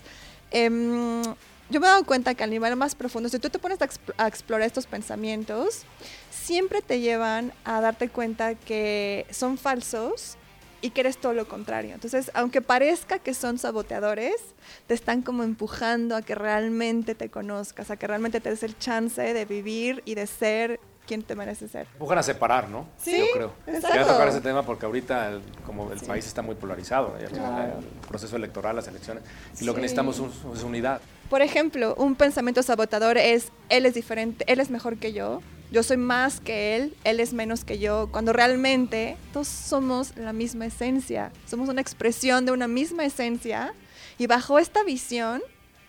em, 0.51 1.23
yo 1.69 1.79
me 1.79 1.87
he 1.87 1.89
dado 1.89 2.03
cuenta 2.05 2.35
que 2.35 2.43
al 2.43 2.49
nivel 2.49 2.75
más 2.75 2.95
profundo, 2.95 3.29
si 3.29 3.39
tú 3.39 3.49
te 3.49 3.59
pones 3.59 3.81
a, 3.81 3.87
exp- 3.87 4.13
a 4.17 4.27
explorar 4.27 4.67
estos 4.67 4.85
pensamientos, 4.87 5.83
siempre 6.29 6.81
te 6.81 6.99
llevan 6.99 7.53
a 7.63 7.79
darte 7.81 8.09
cuenta 8.09 8.55
que 8.55 9.25
son 9.31 9.57
falsos 9.57 10.35
y 10.81 10.89
que 10.91 11.01
eres 11.01 11.17
todo 11.17 11.33
lo 11.33 11.47
contrario. 11.47 11.93
Entonces, 11.93 12.31
aunque 12.33 12.61
parezca 12.61 13.19
que 13.19 13.33
son 13.33 13.57
saboteadores, 13.57 14.35
te 14.87 14.93
están 14.93 15.21
como 15.21 15.43
empujando 15.43 16.15
a 16.15 16.21
que 16.21 16.35
realmente 16.35 17.15
te 17.15 17.29
conozcas, 17.29 17.91
a 17.91 17.97
que 17.97 18.07
realmente 18.07 18.39
te 18.41 18.49
des 18.49 18.63
el 18.63 18.77
chance 18.79 19.21
de 19.33 19.45
vivir 19.45 20.01
y 20.05 20.15
de 20.15 20.25
ser 20.27 20.79
quien 21.07 21.23
te 21.23 21.35
mereces 21.35 21.71
ser. 21.71 21.87
Empujan 21.93 22.19
a 22.19 22.23
separar, 22.23 22.69
¿no? 22.69 22.87
Sí, 22.97 23.17
Yo 23.17 23.25
creo. 23.33 23.53
exacto. 23.67 23.87
Quería 23.89 24.07
tocar 24.07 24.27
ese 24.29 24.39
tema 24.39 24.63
porque 24.63 24.85
ahorita, 24.85 25.29
el- 25.29 25.41
como 25.65 25.91
el 25.91 25.99
país 25.99 26.25
está 26.25 26.41
muy 26.41 26.55
polarizado, 26.55 27.15
al 27.15 27.27
final 27.27 27.73
el 27.79 28.07
proceso 28.07 28.35
electoral, 28.35 28.75
las 28.75 28.87
elecciones, 28.87 29.23
y 29.59 29.65
lo 29.65 29.73
que 29.73 29.79
Sí. 29.79 29.81
necesitamos 29.83 30.19
es- 30.19 30.57
es 30.57 30.63
unidad. 30.63 31.01
Por 31.29 31.41
ejemplo, 31.41 31.95
un 31.97 32.15
pensamiento 32.15 32.61
sabotador 32.63 33.17
es, 33.17 33.49
él 33.69 33.85
es 33.85 33.93
diferente, 33.95 34.45
él 34.47 34.59
es 34.59 34.69
mejor 34.69 34.97
que 34.97 35.11
yo, 35.11 35.41
yo 35.71 35.83
soy 35.83 35.97
más 35.97 36.39
que 36.39 36.75
él, 36.75 36.93
él 37.03 37.19
es 37.19 37.33
menos 37.33 37.63
que 37.65 37.79
yo, 37.79 38.09
cuando 38.11 38.33
realmente 38.33 39.17
todos 39.33 39.47
somos 39.47 40.15
la 40.17 40.33
misma 40.33 40.65
esencia, 40.65 41.31
somos 41.47 41.69
una 41.69 41.81
expresión 41.81 42.45
de 42.45 42.51
una 42.51 42.67
misma 42.67 43.05
esencia 43.05 43.73
y 44.17 44.27
bajo 44.27 44.59
esta 44.59 44.83
visión, 44.83 45.41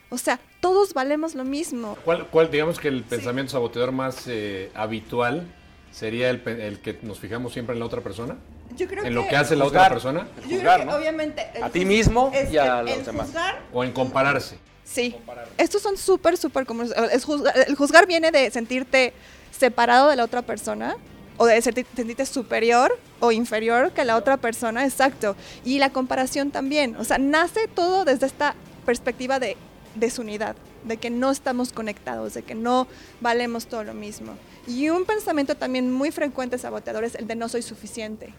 o 0.08 0.18
sea, 0.18 0.38
todos 0.60 0.94
valemos 0.94 1.34
lo 1.34 1.44
mismo. 1.44 1.96
¿Cuál, 2.04 2.26
cuál 2.28 2.50
digamos 2.50 2.78
que 2.78 2.88
el 2.88 3.02
pensamiento 3.02 3.52
saboteador 3.52 3.92
más 3.92 4.24
eh, 4.28 4.70
habitual 4.74 5.46
sería 5.90 6.30
el, 6.30 6.40
pe- 6.40 6.66
el 6.66 6.80
que 6.80 6.98
nos 7.02 7.18
fijamos 7.18 7.52
siempre 7.52 7.74
en 7.74 7.80
la 7.80 7.86
otra 7.86 8.00
persona? 8.00 8.36
Yo 8.76 8.86
creo 8.88 9.04
¿En 9.04 9.14
lo 9.14 9.26
que 9.28 9.36
hace 9.36 9.54
la 9.56 9.64
Juzgar. 9.64 9.82
otra 9.92 9.94
persona? 9.94 10.28
El 10.38 10.44
juzgar, 10.50 10.86
¿no? 10.86 10.96
obviamente 10.96 11.46
A 11.62 11.68
ti 11.68 11.84
mismo 11.84 12.32
y 12.50 12.56
a 12.56 12.82
los 12.82 13.04
demás. 13.04 13.28
¿O 13.72 13.82
en 13.84 13.92
compararse? 13.92 14.56
Sí, 14.84 15.14
estos 15.58 15.82
son 15.82 15.96
súper, 15.98 16.36
súper 16.36 16.64
comunes. 16.66 16.92
El 17.12 17.20
juzgar, 17.22 17.54
el 17.66 17.74
juzgar 17.76 18.06
viene 18.06 18.30
de 18.30 18.50
sentirte 18.50 19.12
separado 19.52 20.08
de 20.08 20.16
la 20.16 20.24
otra 20.24 20.42
persona 20.42 20.96
o 21.36 21.46
de 21.46 21.62
sentir- 21.62 21.86
sentirte 21.94 22.26
superior 22.26 22.98
o 23.20 23.30
inferior 23.30 23.92
que 23.92 24.04
la 24.04 24.16
otra 24.16 24.36
persona, 24.36 24.84
exacto. 24.84 25.36
Y 25.64 25.78
la 25.78 25.90
comparación 25.90 26.50
también, 26.50 26.96
o 26.96 27.04
sea, 27.04 27.18
nace 27.18 27.68
todo 27.68 28.04
desde 28.04 28.26
esta 28.26 28.56
perspectiva 28.84 29.38
de 29.38 29.56
desunidad, 29.94 30.56
de 30.84 30.96
que 30.96 31.10
no 31.10 31.30
estamos 31.30 31.72
conectados, 31.72 32.34
de 32.34 32.42
que 32.42 32.54
no 32.54 32.88
valemos 33.20 33.66
todo 33.66 33.84
lo 33.84 33.94
mismo. 33.94 34.34
Y 34.66 34.88
un 34.88 35.04
pensamiento 35.04 35.54
también 35.54 35.92
muy 35.92 36.10
frecuente 36.10 36.58
saboteador 36.58 37.04
es 37.04 37.14
el 37.14 37.26
de 37.26 37.36
no 37.36 37.48
soy 37.48 37.62
suficiente. 37.62 38.34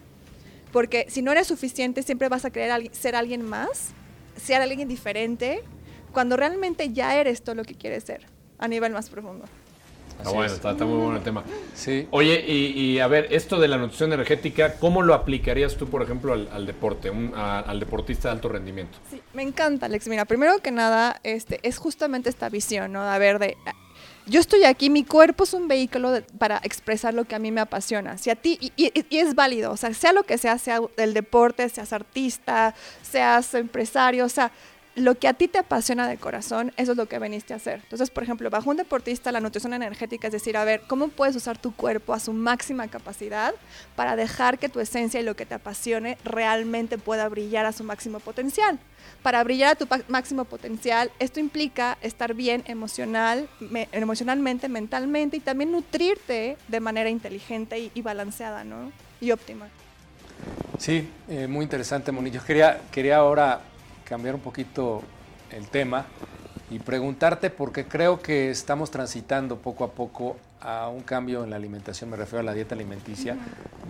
Porque 0.71 1.05
si 1.07 1.21
no 1.21 1.31
eres 1.31 1.47
suficiente, 1.47 2.01
siempre 2.01 2.29
vas 2.29 2.45
a 2.45 2.49
querer 2.49 2.89
ser 2.93 3.15
alguien 3.15 3.43
más, 3.43 3.91
ser 4.35 4.61
alguien 4.61 4.87
diferente, 4.87 5.63
cuando 6.11 6.35
realmente 6.35 6.91
ya 6.91 7.15
eres 7.15 7.43
todo 7.43 7.55
lo 7.55 7.63
que 7.63 7.75
quieres 7.75 8.03
ser, 8.03 8.25
a 8.57 8.67
nivel 8.67 8.91
más 8.91 9.09
profundo. 9.09 9.45
Está 10.17 10.23
Así 10.29 10.33
bueno, 10.35 10.45
es. 10.45 10.53
está, 10.53 10.71
está 10.71 10.85
muy 10.85 10.97
bueno 10.97 11.17
el 11.17 11.23
tema. 11.23 11.43
Sí. 11.73 12.07
Oye, 12.11 12.43
y, 12.47 12.67
y 12.79 12.99
a 12.99 13.07
ver, 13.07 13.27
esto 13.31 13.59
de 13.59 13.67
la 13.67 13.77
nutrición 13.77 14.13
energética, 14.13 14.75
¿cómo 14.79 15.01
lo 15.01 15.13
aplicarías 15.13 15.75
tú, 15.75 15.87
por 15.87 16.01
ejemplo, 16.01 16.33
al, 16.33 16.47
al 16.53 16.65
deporte, 16.65 17.09
un- 17.09 17.33
a- 17.35 17.59
al 17.59 17.79
deportista 17.79 18.29
de 18.29 18.35
alto 18.35 18.47
rendimiento? 18.49 18.97
Sí, 19.09 19.21
me 19.33 19.43
encanta, 19.43 19.87
Alex. 19.87 20.07
Mira, 20.07 20.25
primero 20.25 20.59
que 20.59 20.71
nada, 20.71 21.19
este, 21.23 21.59
es 21.63 21.77
justamente 21.77 22.29
esta 22.29 22.47
visión, 22.49 22.91
¿no? 22.93 23.01
A 23.01 23.17
ver, 23.17 23.39
de, 23.39 23.57
yo 24.25 24.39
estoy 24.39 24.63
aquí, 24.63 24.89
mi 24.89 25.03
cuerpo 25.03 25.43
es 25.43 25.53
un 25.53 25.67
vehículo 25.67 26.11
de- 26.11 26.21
para 26.21 26.61
expresar 26.63 27.13
lo 27.13 27.25
que 27.25 27.35
a 27.35 27.39
mí 27.39 27.51
me 27.51 27.59
apasiona. 27.59 28.17
Si 28.17 28.29
a 28.29 28.35
ti, 28.35 28.57
y, 28.61 28.71
y- 28.77 29.05
y 29.09 29.17
es 29.17 29.35
válido, 29.35 29.71
o 29.71 29.77
sea, 29.77 29.93
sea 29.93 30.13
lo 30.13 30.23
que 30.23 30.37
sea, 30.37 30.57
sea 30.57 30.79
el 30.95 31.13
deporte, 31.13 31.67
seas 31.67 31.91
artista, 31.91 32.73
seas 33.01 33.53
empresario, 33.55 34.23
o 34.25 34.29
sea, 34.29 34.51
lo 34.95 35.15
que 35.15 35.27
a 35.27 35.33
ti 35.33 35.47
te 35.47 35.57
apasiona 35.57 36.07
de 36.07 36.17
corazón, 36.17 36.71
eso 36.77 36.91
es 36.91 36.97
lo 36.97 37.07
que 37.07 37.17
veniste 37.17 37.53
a 37.53 37.57
hacer. 37.57 37.79
Entonces, 37.83 38.11
por 38.11 38.23
ejemplo, 38.23 38.49
bajo 38.51 38.69
un 38.69 38.77
deportista, 38.77 39.31
la 39.31 39.39
nutrición 39.39 39.73
energética 39.73 40.27
es 40.27 40.33
decir, 40.33 40.55
a 40.55 40.65
ver, 40.65 40.81
¿cómo 40.87 41.07
puedes 41.07 41.35
usar 41.35 41.57
tu 41.57 41.75
cuerpo 41.75 42.13
a 42.13 42.19
su 42.19 42.31
máxima 42.31 42.87
capacidad 42.87 43.55
para 43.95 44.15
dejar 44.15 44.59
que 44.59 44.69
tu 44.69 44.79
esencia 44.79 45.19
y 45.19 45.23
lo 45.23 45.35
que 45.35 45.45
te 45.47 45.55
apasione 45.55 46.17
realmente 46.23 46.97
pueda 46.99 47.27
brillar 47.27 47.65
a 47.65 47.71
su 47.71 47.83
máximo 47.83 48.19
potencial? 48.19 48.77
Para 49.23 49.43
brillar 49.43 49.71
a 49.71 49.75
tu 49.75 49.87
máximo 50.09 50.45
potencial, 50.45 51.11
esto 51.17 51.39
implica 51.39 51.97
estar 52.01 52.33
bien 52.35 52.63
emocional, 52.67 53.49
me- 53.59 53.89
emocionalmente, 53.93 54.69
mentalmente 54.69 55.37
y 55.37 55.39
también 55.39 55.71
nutrirte 55.71 56.57
de 56.67 56.79
manera 56.79 57.09
inteligente 57.09 57.89
y, 57.93 58.01
balanceada, 58.01 58.63
¿no? 58.63 58.91
Y 59.19 59.31
óptima. 59.31 59.67
Sí, 60.77 61.09
eh, 61.29 61.47
muy 61.47 61.63
interesante, 61.63 62.11
Moni. 62.11 62.29
Yo 62.31 62.43
quería, 62.43 62.81
quería 62.91 63.17
ahora 63.17 63.61
cambiar 64.03 64.35
un 64.35 64.41
poquito 64.41 65.01
el 65.51 65.67
tema 65.67 66.05
y 66.69 66.79
preguntarte 66.79 67.49
porque 67.49 67.85
creo 67.85 68.21
que 68.21 68.49
estamos 68.49 68.89
transitando 68.91 69.57
poco 69.57 69.83
a 69.83 69.91
poco 69.91 70.37
a 70.61 70.87
un 70.87 71.01
cambio 71.01 71.43
en 71.43 71.49
la 71.49 71.57
alimentación, 71.57 72.09
me 72.09 72.15
refiero 72.17 72.39
a 72.39 72.43
la 72.43 72.53
dieta 72.53 72.73
alimenticia, 72.73 73.35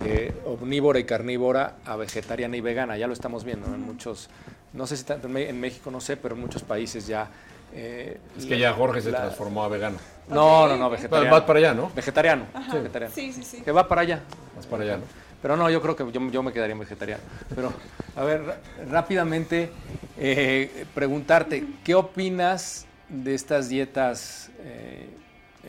de 0.04 0.34
omnívora 0.46 1.00
y 1.00 1.04
carnívora 1.04 1.76
a 1.86 1.96
vegetariana 1.96 2.58
y 2.58 2.62
vegana, 2.62 2.98
ya 2.98 3.06
lo 3.08 3.14
estamos 3.14 3.44
viendo 3.44 3.68
¿no? 3.68 3.76
en 3.76 3.82
muchos, 3.82 4.30
no 4.74 4.88
sé 4.88 4.98
si 4.98 5.04
tanto 5.04 5.28
en 5.38 5.60
México, 5.60 5.92
no 5.92 6.02
sé, 6.02 6.18
pero 6.18 6.34
en 6.36 6.42
muchos 6.42 6.64
países 6.64 7.06
ya... 7.06 7.28
eh, 7.74 8.20
Es 8.38 8.46
que 8.46 8.56
la- 8.56 8.62
ya 8.62 8.74
Jorge 8.74 9.02
se 9.02 9.12
la- 9.12 9.22
transformó 9.22 9.64
a 9.64 9.68
vegano. 9.68 9.98
No, 10.30 10.68
no, 10.68 10.78
no, 10.78 10.90
vegetariano. 10.90 11.32
vas 11.36 11.44
para 11.44 11.60
allá, 11.60 11.74
¿no? 11.74 11.92
Vegetariano, 11.96 12.46
vegetariano. 12.74 13.14
Sí, 13.14 13.32
sí, 13.34 13.44
sí. 13.44 13.62
Que 13.62 13.72
va 13.72 13.88
para 13.88 14.02
allá. 14.02 14.22
Vas 14.56 14.66
para 14.66 14.84
allá, 14.84 14.98
¿no? 14.98 15.04
Pero 15.44 15.58
no, 15.58 15.70
yo 15.70 15.82
creo 15.82 15.94
que 15.94 16.10
yo, 16.10 16.32
yo 16.32 16.42
me 16.42 16.54
quedaría 16.54 16.74
vegetariano. 16.74 17.22
Pero, 17.54 17.74
a 18.16 18.24
ver, 18.24 18.42
rápidamente 18.90 19.70
eh, 20.18 20.86
preguntarte, 20.96 21.66
¿qué 21.84 21.96
opinas 21.96 22.86
de 23.10 23.36
estas 23.36 23.68
dietas 23.68 24.50
eh, 24.62 25.06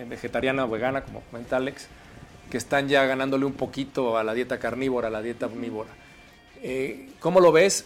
vegetariana 0.09 0.65
o 0.65 0.69
vegana, 0.69 1.03
como 1.03 1.23
comenta 1.23 1.57
Alex, 1.57 1.89
que 2.53 2.57
están 2.57 2.87
ya 2.87 3.05
ganándole 3.05 3.47
un 3.47 3.55
poquito 3.55 4.17
a 4.17 4.23
la 4.23 4.33
dieta 4.33 4.61
carnívora, 4.61 5.09
a 5.09 5.11
la 5.11 5.23
dieta 5.23 5.47
omnívora? 5.47 5.91
Eh, 6.63 7.09
¿Cómo 7.19 7.41
lo 7.41 7.51
ves? 7.51 7.85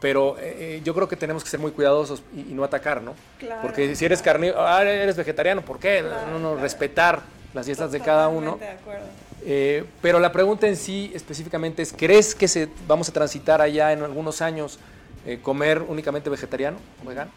Pero 0.00 0.36
eh, 0.40 0.80
yo 0.84 0.94
creo 0.94 1.06
que 1.06 1.16
tenemos 1.16 1.44
que 1.44 1.50
ser 1.50 1.60
muy 1.60 1.72
cuidadosos 1.72 2.22
y, 2.34 2.50
y 2.50 2.54
no 2.54 2.64
atacar, 2.64 3.02
¿no? 3.02 3.14
Claro. 3.38 3.60
Porque 3.60 3.94
si 3.94 4.06
eres 4.06 4.22
carnívoro, 4.22 4.66
ah, 4.66 4.82
eres 4.82 5.18
vegetariano, 5.18 5.60
¿por 5.60 5.78
qué? 5.78 6.02
no, 6.02 6.38
no, 6.38 6.56
respetar 6.56 7.20
las 7.52 7.66
dietas 7.66 7.92
de 7.92 8.00
cada 8.00 8.28
uno. 8.28 8.56
De 8.56 8.68
acuerdo. 8.68 9.04
Eh, 9.46 9.84
pero 10.00 10.20
la 10.20 10.32
pregunta 10.32 10.66
en 10.66 10.76
sí 10.76 11.12
específicamente 11.14 11.82
es, 11.82 11.92
¿crees 11.92 12.34
que 12.34 12.48
se, 12.48 12.68
vamos 12.88 13.08
a 13.10 13.12
transitar 13.12 13.60
allá 13.60 13.92
en 13.92 14.02
algunos 14.02 14.40
años 14.40 14.78
eh, 15.26 15.38
comer 15.42 15.82
únicamente 15.82 16.30
vegetariano 16.30 16.78
o 17.04 17.08
vegano? 17.08 17.30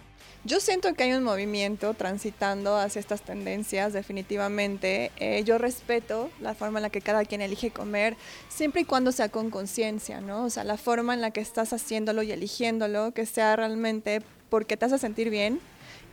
Yo 0.44 0.62
siento 0.62 0.94
que 0.94 1.04
hay 1.04 1.12
un 1.12 1.24
movimiento 1.24 1.94
transitando 1.94 2.78
hacia 2.78 3.02
estas 3.02 3.22
tendencias, 3.22 3.92
definitivamente. 3.92 5.12
Eh, 5.18 5.44
yo 5.44 5.58
respeto 5.58 6.30
la 6.40 6.54
forma 6.54 6.80
en 6.80 6.84
la 6.84 6.90
que 6.90 7.02
cada 7.02 7.26
quien 7.26 7.42
elige 7.42 7.72
comer, 7.72 8.16
siempre 8.48 8.82
y 8.82 8.86
cuando 8.86 9.12
sea 9.12 9.28
con 9.28 9.50
conciencia, 9.50 10.22
¿no? 10.22 10.46
O 10.46 10.50
sea, 10.50 10.64
la 10.64 10.78
forma 10.78 11.14
en 11.14 11.20
la 11.20 11.32
que 11.32 11.42
estás 11.42 11.74
haciéndolo 11.74 12.24
y 12.24 12.32
eligiéndolo, 12.32 13.12
que 13.12 13.26
sea 13.26 13.58
realmente 13.58 14.22
porque 14.50 14.78
te 14.78 14.86
hace 14.86 14.98
sentir 15.00 15.30
bien 15.30 15.60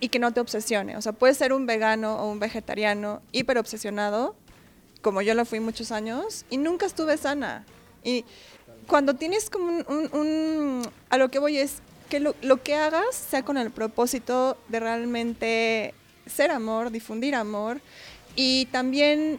y 0.01 0.09
que 0.09 0.19
no 0.19 0.33
te 0.33 0.41
obsesione. 0.41 0.97
O 0.97 1.03
sea, 1.03 1.13
puedes 1.13 1.37
ser 1.37 1.53
un 1.53 1.67
vegano 1.67 2.17
o 2.17 2.29
un 2.29 2.41
vegetariano 2.41 3.23
hiper 3.31 3.59
obsesionado, 3.59 4.35
como 5.05 5.21
yo 5.23 5.35
lo 5.35 5.45
fui 5.45 5.61
muchos 5.61 5.93
años, 5.93 6.47
y 6.49 6.57
nunca 6.57 6.87
estuve 6.87 7.17
sana. 7.19 7.65
Y 8.03 8.25
cuando 8.89 9.15
tienes 9.15 9.51
como 9.51 9.67
un, 9.67 9.85
un- 9.87 10.19
un- 10.19 10.91
a 11.11 11.19
lo 11.19 11.31
que 11.31 11.39
voy 11.39 11.59
es 11.59 11.75
que 12.09 12.21
lo, 12.21 12.35
lo 12.43 12.63
que 12.63 12.75
hagas 12.75 13.15
sea 13.15 13.45
con 13.45 13.59
el 13.59 13.71
propósito 13.71 14.57
de 14.69 14.81
realmente 14.81 15.95
ser 16.27 16.51
amor, 16.51 16.91
difundir 16.91 17.35
amor 17.35 17.81
y 18.35 18.65
también 18.67 19.39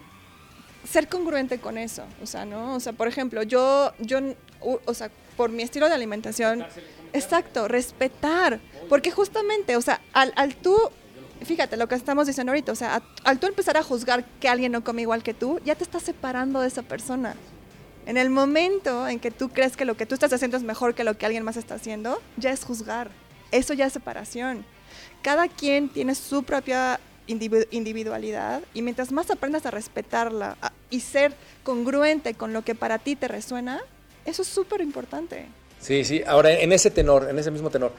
ser 0.88 1.08
congruente 1.08 1.58
con 1.60 1.80
eso, 1.80 2.04
o 2.22 2.28
sea, 2.28 2.46
¿no? 2.46 2.76
O 2.76 2.80
sea, 2.80 2.94
por 2.94 3.08
ejemplo, 3.08 3.42
yo, 3.42 3.92
yo, 4.00 4.20
o 4.62 4.94
sea, 4.94 5.10
por 5.36 5.50
mi 5.50 5.64
estilo 5.64 5.88
de 5.90 5.96
alimentación, 5.96 6.64
exacto, 7.12 7.68
respetar, 7.68 8.60
porque 8.88 9.10
justamente, 9.10 9.76
o 9.78 9.82
sea, 9.82 10.00
al, 10.14 10.32
al 10.36 10.56
tú, 10.56 10.78
fíjate 11.44 11.78
lo 11.78 11.88
que 11.88 11.96
estamos 11.96 12.28
diciendo 12.28 12.52
ahorita, 12.52 12.72
o 12.72 12.76
sea, 12.76 13.02
al 13.24 13.40
tú 13.40 13.48
empezar 13.48 13.78
a 13.78 13.84
juzgar 13.84 14.24
que 14.40 14.48
alguien 14.48 14.72
no 14.72 14.84
come 14.84 15.02
igual 15.02 15.24
que 15.24 15.34
tú, 15.34 15.60
ya 15.66 15.76
te 15.76 15.84
estás 15.84 16.04
separando 16.04 16.62
de 16.62 16.68
esa 16.68 16.82
persona. 16.84 17.36
En 18.06 18.18
el 18.18 18.30
momento 18.30 19.08
en 19.08 19.20
que 19.20 19.32
tú 19.32 19.50
crees 19.50 19.76
que 19.76 19.84
lo 19.86 19.98
que 19.98 20.06
tú 20.06 20.14
estás 20.14 20.32
haciendo 20.32 20.58
es 20.58 20.64
mejor 20.64 20.94
que 20.94 21.04
lo 21.04 21.18
que 21.18 21.26
alguien 21.26 21.44
más 21.44 21.58
está 21.58 21.76
haciendo, 21.76 22.22
ya 22.38 22.52
es 22.52 22.64
juzgar. 22.64 23.10
Eso 23.52 23.74
ya 23.74 23.88
es 23.88 23.94
separación. 23.94 24.64
Cada 25.24 25.48
quien 25.48 25.90
tiene 25.90 26.14
su 26.14 26.44
propia 26.44 27.00
individu- 27.28 27.68
individualidad 27.72 28.62
y 28.76 28.84
mientras 28.84 29.12
más 29.12 29.32
aprendas 29.32 29.66
a 29.66 29.72
respetarla 29.72 30.56
y 30.92 31.00
ser 31.00 31.34
congruente 31.64 32.36
con 32.36 32.54
lo 32.54 32.64
que 32.64 32.76
para 32.76 33.00
ti 33.00 33.16
te 33.16 33.28
resuena, 33.28 33.82
eso 34.26 34.44
es 34.44 34.48
súper 34.48 34.82
importante. 34.82 35.48
Sí, 35.80 36.04
sí. 36.06 36.22
Ahora, 36.28 36.52
en 36.52 36.72
ese 36.72 36.92
tenor, 36.92 37.28
en 37.30 37.38
ese 37.40 37.50
mismo 37.50 37.70
tenor, 37.72 37.92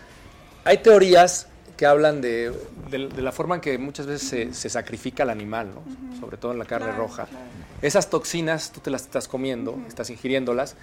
hay 0.64 0.78
teorías 0.78 1.48
que 1.76 1.86
hablan 1.86 2.20
de, 2.20 2.52
de- 2.90 3.08
de 3.08 3.22
la 3.22 3.32
forma 3.32 3.56
en 3.56 3.60
que 3.60 3.76
muchas 3.78 4.06
veces 4.06 4.28
se, 4.28 4.54
se 4.54 4.68
sacrifica 4.70 5.22
al 5.24 5.30
animal, 5.30 5.68
¿no? 5.74 6.18
sobre 6.20 6.36
todo 6.36 6.52
en 6.52 6.58
la 6.58 6.64
carne 6.64 6.86
Claro, 6.88 7.02
roja. 7.02 7.26
claro. 7.26 7.44
Esas 7.82 8.08
toxinas 8.08 8.72
tú 8.72 8.80
te 8.80 8.90
las 8.90 9.02
estás 9.02 9.28
comiendo, 9.28 9.78
estás 9.86 10.08
ingiriéndolas 10.10 10.76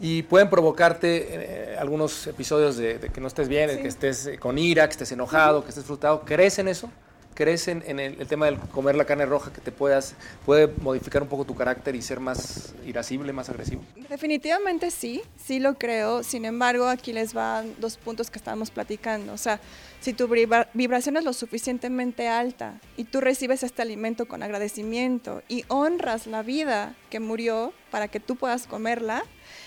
y 0.00 0.22
pueden 0.24 0.48
provocarte 0.50 1.26
eh, 1.72 1.76
algunos 1.78 2.26
episodios 2.26 2.76
de, 2.76 2.98
de 2.98 3.08
que 3.08 3.20
no 3.20 3.26
estés 3.26 3.48
bien, 3.48 3.70
Sí. 3.70 3.78
que 3.82 3.88
estés 3.88 4.26
eh, 4.26 4.38
con 4.38 4.56
ira, 4.58 4.86
que 4.86 4.92
estés 4.92 5.10
enojado, 5.12 5.62
que 5.64 5.70
estés 5.70 5.84
frustrado. 5.84 6.22
¿Crees 6.24 6.58
en 6.58 6.68
eso? 6.68 6.90
¿Crees 7.36 7.68
en, 7.68 8.00
el, 8.00 8.16
tema 8.26 8.46
del 8.46 8.58
comer 8.58 8.94
la 8.94 9.04
carne 9.04 9.26
roja 9.26 9.52
que 9.52 9.60
te 9.60 9.70
puedas, 9.70 10.14
puede 10.46 10.68
modificar 10.80 11.22
un 11.22 11.28
poco 11.28 11.44
tu 11.44 11.54
carácter 11.54 11.94
y 11.94 12.00
ser 12.00 12.18
más 12.18 12.74
irascible, 12.86 13.30
más 13.34 13.50
agresivo? 13.50 13.82
Definitivamente 14.08 14.90
sí, 14.90 15.20
sí 15.36 15.58
lo 15.58 15.74
creo. 15.74 16.22
Sin 16.22 16.46
embargo, 16.46 16.88
aquí 16.88 17.12
les 17.12 17.34
van 17.34 17.74
dos 17.78 17.98
puntos 17.98 18.30
que 18.30 18.38
estábamos 18.38 18.70
platicando. 18.70 19.34
O 19.34 19.36
sea, 19.36 19.60
si 20.00 20.14
tu 20.14 20.28
vibra- 20.28 20.70
vibración 20.72 21.18
es 21.18 21.24
lo 21.24 21.34
suficientemente 21.34 22.26
alta 22.26 22.80
y 22.96 23.04
tú 23.04 23.20
recibes 23.20 23.62
este 23.62 23.82
alimento 23.82 24.26
con 24.26 24.42
agradecimiento 24.42 25.42
y 25.46 25.66
honras 25.68 26.26
la 26.26 26.42
vida 26.42 26.94
que 27.10 27.20
murió 27.20 27.74
para 27.90 28.08
que 28.08 28.18
tú 28.18 28.36
puedas 28.36 28.66
comerla, 28.66 29.24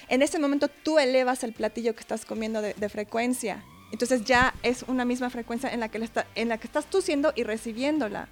en 0.08 0.24
ese 0.24 0.40
momento 0.40 0.70
tú 0.70 0.98
elevas 0.98 1.44
el 1.44 1.54
platillo 1.54 1.94
que 1.94 2.02
estás 2.02 2.26
comiendo 2.26 2.64
de 2.64 2.90
frecuencia. 2.90 3.64
Entonces 3.92 4.24
ya 4.24 4.54
es 4.64 4.84
una 4.88 5.06
misma 5.06 5.30
frecuencia 5.30 5.70
en 5.74 5.80
la, 5.80 5.90
que 5.90 6.00
le 6.00 6.06
está- 6.06 6.28
en 6.36 6.50
la 6.50 6.58
que 6.58 6.68
estás 6.68 6.86
tú 6.86 7.02
siendo 7.02 7.34
y 7.36 7.44
recibiéndola. 7.44 8.28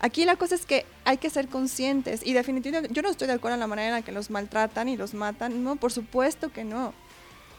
Aquí 0.00 0.24
la 0.24 0.36
cosa 0.36 0.54
es 0.54 0.66
que 0.66 0.84
hay 1.04 1.16
que 1.18 1.30
ser 1.30 1.48
conscientes 1.48 2.20
y 2.24 2.32
definitivamente 2.32 2.92
yo 2.94 3.00
no 3.02 3.08
estoy 3.08 3.26
de 3.26 3.34
acuerdo 3.34 3.54
en 3.54 3.60
la 3.60 3.66
manera 3.66 3.88
en 3.88 3.94
la 3.94 4.02
que 4.02 4.12
los 4.12 4.30
maltratan 4.30 4.88
y 4.88 4.96
los 4.96 5.14
matan, 5.14 5.64
no, 5.64 5.76
por 5.76 5.92
supuesto 5.92 6.52
que 6.52 6.64
no. 6.64 6.92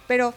Pero 0.08 0.34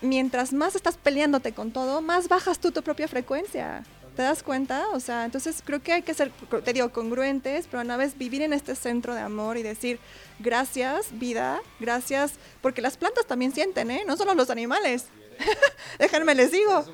mientras 0.00 0.52
más 0.52 0.76
estás 0.76 0.96
peleándote 0.96 1.52
con 1.52 1.72
todo, 1.72 2.00
más 2.00 2.28
bajas 2.28 2.58
tú 2.60 2.70
tu 2.70 2.82
propia 2.82 3.08
frecuencia. 3.08 3.82
¿Te 4.14 4.22
das 4.22 4.42
cuenta? 4.42 4.88
O 4.92 5.00
sea, 5.00 5.24
entonces 5.24 5.62
creo 5.64 5.80
que 5.80 5.92
hay 5.92 6.02
que 6.02 6.12
ser, 6.14 6.32
te 6.64 6.72
digo, 6.72 6.90
congruentes, 6.90 7.66
pero 7.68 7.80
a 7.80 7.84
la 7.84 7.96
vez 7.96 8.18
vivir 8.18 8.42
en 8.42 8.52
este 8.52 8.74
centro 8.74 9.14
de 9.14 9.20
amor 9.20 9.56
y 9.56 9.62
decir, 9.62 10.00
gracias 10.40 11.06
vida, 11.18 11.60
gracias, 11.78 12.34
porque 12.60 12.82
las 12.82 12.96
plantas 12.96 13.26
también 13.26 13.52
sienten, 13.52 13.90
¿eh? 13.92 14.02
No 14.06 14.16
solo 14.16 14.34
los 14.34 14.50
animales. 14.50 15.06
Déjenme 15.98 16.34
les 16.34 16.52
digo. 16.52 16.84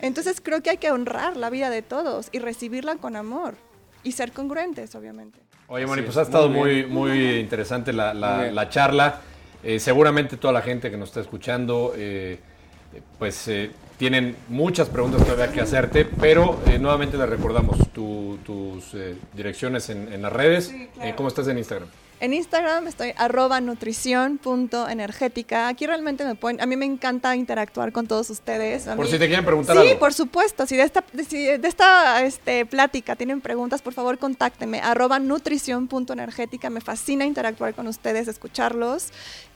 Entonces 0.00 0.40
creo 0.42 0.62
que 0.62 0.70
hay 0.70 0.78
que 0.78 0.90
honrar 0.90 1.36
la 1.36 1.50
vida 1.50 1.70
de 1.70 1.82
todos 1.82 2.28
y 2.32 2.38
recibirla 2.38 2.96
con 2.96 3.16
amor 3.16 3.54
y 4.02 4.12
ser 4.12 4.32
congruentes, 4.32 4.94
obviamente. 4.94 5.40
Oye, 5.68 5.86
Moni, 5.86 6.02
pues 6.02 6.12
es, 6.12 6.18
ha 6.18 6.22
estado 6.22 6.48
muy 6.48 6.84
muy, 6.86 7.08
muy 7.10 7.38
interesante 7.40 7.92
la, 7.92 8.14
la- 8.14 8.30
Muy 8.34 8.42
bien. 8.44 8.54
la 8.54 8.68
charla. 8.68 9.20
Eh, 9.64 9.80
seguramente 9.80 10.36
toda 10.36 10.52
la 10.52 10.62
gente 10.62 10.90
que 10.90 10.96
nos 10.96 11.08
está 11.08 11.20
escuchando, 11.20 11.92
eh, 11.96 12.38
pues 13.18 13.48
eh, 13.48 13.70
tienen 13.98 14.36
muchas 14.48 14.88
preguntas 14.88 15.24
todavía 15.24 15.50
que 15.52 15.60
hacerte, 15.60 16.04
pero 16.04 16.60
eh, 16.66 16.78
nuevamente 16.78 17.16
les 17.16 17.28
recordamos 17.28 17.76
tu- 17.92 18.38
tus 18.44 18.94
eh, 18.94 19.16
direcciones 19.34 19.88
en, 19.90 20.12
en 20.12 20.22
las 20.22 20.32
redes. 20.32 20.66
Sí, 20.66 20.88
claro. 20.94 21.10
Eh, 21.10 21.14
¿Cómo 21.16 21.28
estás 21.28 21.48
en 21.48 21.58
Instagram? 21.58 21.88
En 22.18 22.32
Instagram 22.32 22.86
estoy 22.88 23.12
arroba 23.18 23.60
nutrición.energética. 23.60 25.68
Aquí 25.68 25.86
realmente 25.86 26.24
me 26.24 26.34
pueden, 26.34 26.62
a 26.62 26.66
mí 26.66 26.74
me 26.74 26.86
encanta 26.86 27.36
interactuar 27.36 27.92
con 27.92 28.06
todos 28.06 28.30
ustedes. 28.30 28.88
A 28.88 28.96
Por 28.96 29.04
mí- 29.04 29.10
si 29.10 29.18
te 29.18 29.26
quieren 29.26 29.44
preguntar 29.44 29.76
Sí, 29.76 29.82
algo. 29.88 29.98
por 29.98 30.14
supuesto. 30.14 30.66
Si 30.66 30.76
de 30.76 30.84
esta, 30.84 31.04
si 31.28 31.44
de 31.44 31.68
esta 31.68 32.22
este, 32.24 32.64
plática 32.64 33.16
tienen 33.16 33.42
preguntas, 33.42 33.82
por 33.82 33.92
favor 33.92 34.16
contáctenme. 34.18 34.80
Arroba 34.80 35.18
nutrición.energética. 35.18 36.70
Me 36.70 36.80
fascina 36.80 37.26
interactuar 37.26 37.74
con 37.74 37.86
ustedes, 37.86 38.28
escucharlos. 38.28 39.08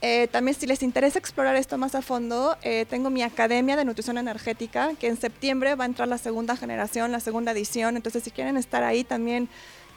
Eh, 0.02 0.28
también 0.30 0.54
si 0.54 0.66
les 0.66 0.82
interesa 0.82 1.18
explorar 1.18 1.56
esto 1.56 1.78
más 1.78 1.94
a 1.94 2.02
fondo, 2.02 2.58
eh, 2.60 2.84
tengo 2.90 3.08
mi 3.08 3.22
Academia 3.22 3.74
de 3.76 3.86
Nutrición 3.86 4.18
Energética, 4.18 4.90
que 5.00 5.06
en 5.08 5.16
septiembre 5.16 5.76
va 5.76 5.84
a 5.84 5.86
entrar 5.86 6.08
la 6.08 6.18
segunda 6.18 6.58
generación, 6.58 7.10
la 7.10 7.20
segunda 7.20 7.52
edición. 7.52 7.96
Entonces, 7.96 8.22
si 8.22 8.30
quieren 8.30 8.58
estar 8.58 8.82
ahí 8.82 9.02
también... 9.02 9.48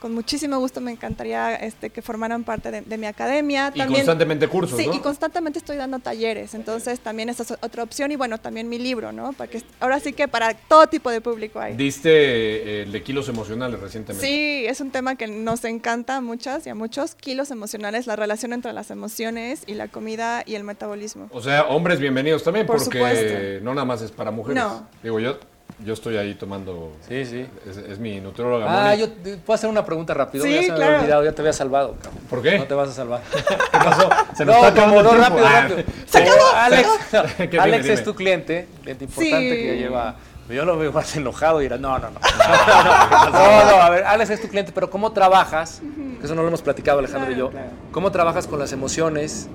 Con 0.03 0.13
muchísimo 0.13 0.59
gusto 0.59 0.81
me 0.81 0.91
encantaría 0.91 1.55
este, 1.55 1.89
que 1.89 2.01
formaran 2.01 2.43
parte 2.43 2.71
de, 2.71 2.81
de 2.81 2.97
mi 2.97 3.05
academia. 3.05 3.71
Y 3.73 3.85
constantemente 3.85 4.49
cursos, 4.49 4.77
Sí, 4.77 4.87
¿no? 4.87 4.95
y 4.95 4.99
constantemente 4.99 5.59
estoy 5.59 5.77
dando 5.77 5.99
talleres, 5.99 6.53
entonces 6.55 6.99
también 6.99 7.29
esa 7.29 7.43
es 7.43 7.51
otra 7.51 7.83
opción 7.83 8.11
y 8.11 8.17
bueno, 8.17 8.37
también 8.37 8.67
mi 8.67 8.79
libro, 8.79 9.13
¿no? 9.13 9.31
Para 9.31 9.49
que, 9.49 9.63
ahora 9.79 10.01
sí 10.01 10.11
que 10.11 10.27
para 10.27 10.55
todo 10.55 10.87
tipo 10.87 11.09
de 11.09 11.21
público 11.21 11.61
hay. 11.61 11.77
Diste 11.77 12.09
eh, 12.11 12.83
el 12.83 12.91
de 12.91 13.01
kilos 13.01 13.29
emocionales 13.29 13.79
recientemente. 13.79 14.27
Sí, 14.27 14.65
es 14.67 14.81
un 14.81 14.91
tema 14.91 15.15
que 15.15 15.27
nos 15.27 15.63
encanta 15.63 16.17
a 16.17 16.21
muchas 16.21 16.67
y 16.67 16.69
a 16.69 16.75
muchos, 16.75 17.15
kilos 17.15 17.49
emocionales, 17.49 18.05
la 18.05 18.17
relación 18.17 18.51
entre 18.51 18.73
las 18.73 18.91
emociones 18.91 19.63
y 19.67 19.75
la 19.75 19.87
comida 19.87 20.43
y 20.45 20.55
el 20.55 20.65
metabolismo. 20.65 21.29
O 21.31 21.39
sea, 21.41 21.63
hombres 21.67 22.01
bienvenidos 22.01 22.43
también, 22.43 22.65
Por 22.65 22.83
porque 22.83 22.97
supuesto. 22.97 23.63
no 23.63 23.73
nada 23.73 23.85
más 23.85 24.01
es 24.01 24.11
para 24.11 24.31
mujeres. 24.31 24.61
No. 24.61 24.85
Digo, 25.01 25.21
yo, 25.21 25.37
yo 25.85 25.93
estoy 25.93 26.17
ahí 26.17 26.35
tomando. 26.35 26.91
Sí, 27.07 27.25
sí. 27.25 27.45
Es, 27.69 27.77
es 27.77 27.99
mi 27.99 28.19
nutrióloga. 28.21 28.65
Ah, 28.67 28.83
Moni. 28.89 28.97
yo 29.01 29.09
te- 29.11 29.37
puedo 29.37 29.55
hacer 29.55 29.69
una 29.69 29.85
pregunta 29.85 30.13
rápido. 30.13 30.43
Sí, 30.45 30.53
ya 30.53 30.61
se 30.63 30.71
me 30.71 30.75
claro. 30.75 30.85
había 30.91 30.99
olvidado, 31.01 31.23
ya 31.25 31.31
te 31.33 31.41
había 31.41 31.53
salvado, 31.53 31.95
cabrón. 32.01 32.23
¿Por 32.29 32.41
qué? 32.41 32.57
No 32.59 32.65
te 32.65 32.73
vas 32.73 32.89
a 32.89 32.93
salvar. 32.93 33.21
¿Qué 33.31 33.77
pasó? 33.77 34.09
Se 34.35 34.45
nos 34.45 34.55
no, 34.55 34.65
está 34.65 34.67
acabando 34.67 34.99
el 35.01 35.07
tiempo. 35.07 35.23
rápido, 35.29 35.45
Ah, 35.47 35.61
rápido. 35.61 35.83
¡Se 36.05 36.17
acabó! 36.19 36.45
Alex, 36.55 36.89
Qué 37.37 37.59
Alex 37.59 37.63
dime, 37.63 37.77
dime. 37.81 37.93
es 37.93 38.03
tu 38.03 38.15
cliente, 38.15 38.67
cliente 38.81 39.03
importante 39.05 39.39
Sí. 39.39 39.55
que 39.55 39.67
ya 39.67 39.73
lleva 39.73 40.15
Yo 40.49 40.65
lo 40.65 40.77
veo 40.77 40.91
más 40.91 41.15
enojado 41.15 41.59
y 41.61 41.65
dirá, 41.65 41.77
no, 41.77 41.97
no, 41.99 42.09
no. 42.11 42.19
No, 43.31 43.31
no, 43.31 43.65
no, 43.65 43.71
no, 43.71 43.81
a 43.81 43.89
ver, 43.89 44.03
Alex 44.05 44.29
es 44.31 44.41
tu 44.41 44.47
cliente, 44.47 44.71
pero 44.73 44.89
¿cómo 44.89 45.11
trabajas? 45.11 45.81
Que 46.19 46.25
Eso 46.25 46.35
no 46.35 46.41
lo 46.41 46.47
hemos 46.49 46.61
platicado 46.61 46.99
Alejandro 46.99 47.31
y 47.31 47.35
yo. 47.35 47.51
¿Cómo 47.91 48.11
trabajas 48.11 48.47
con 48.47 48.59
las 48.59 48.71
emociones 48.73 49.47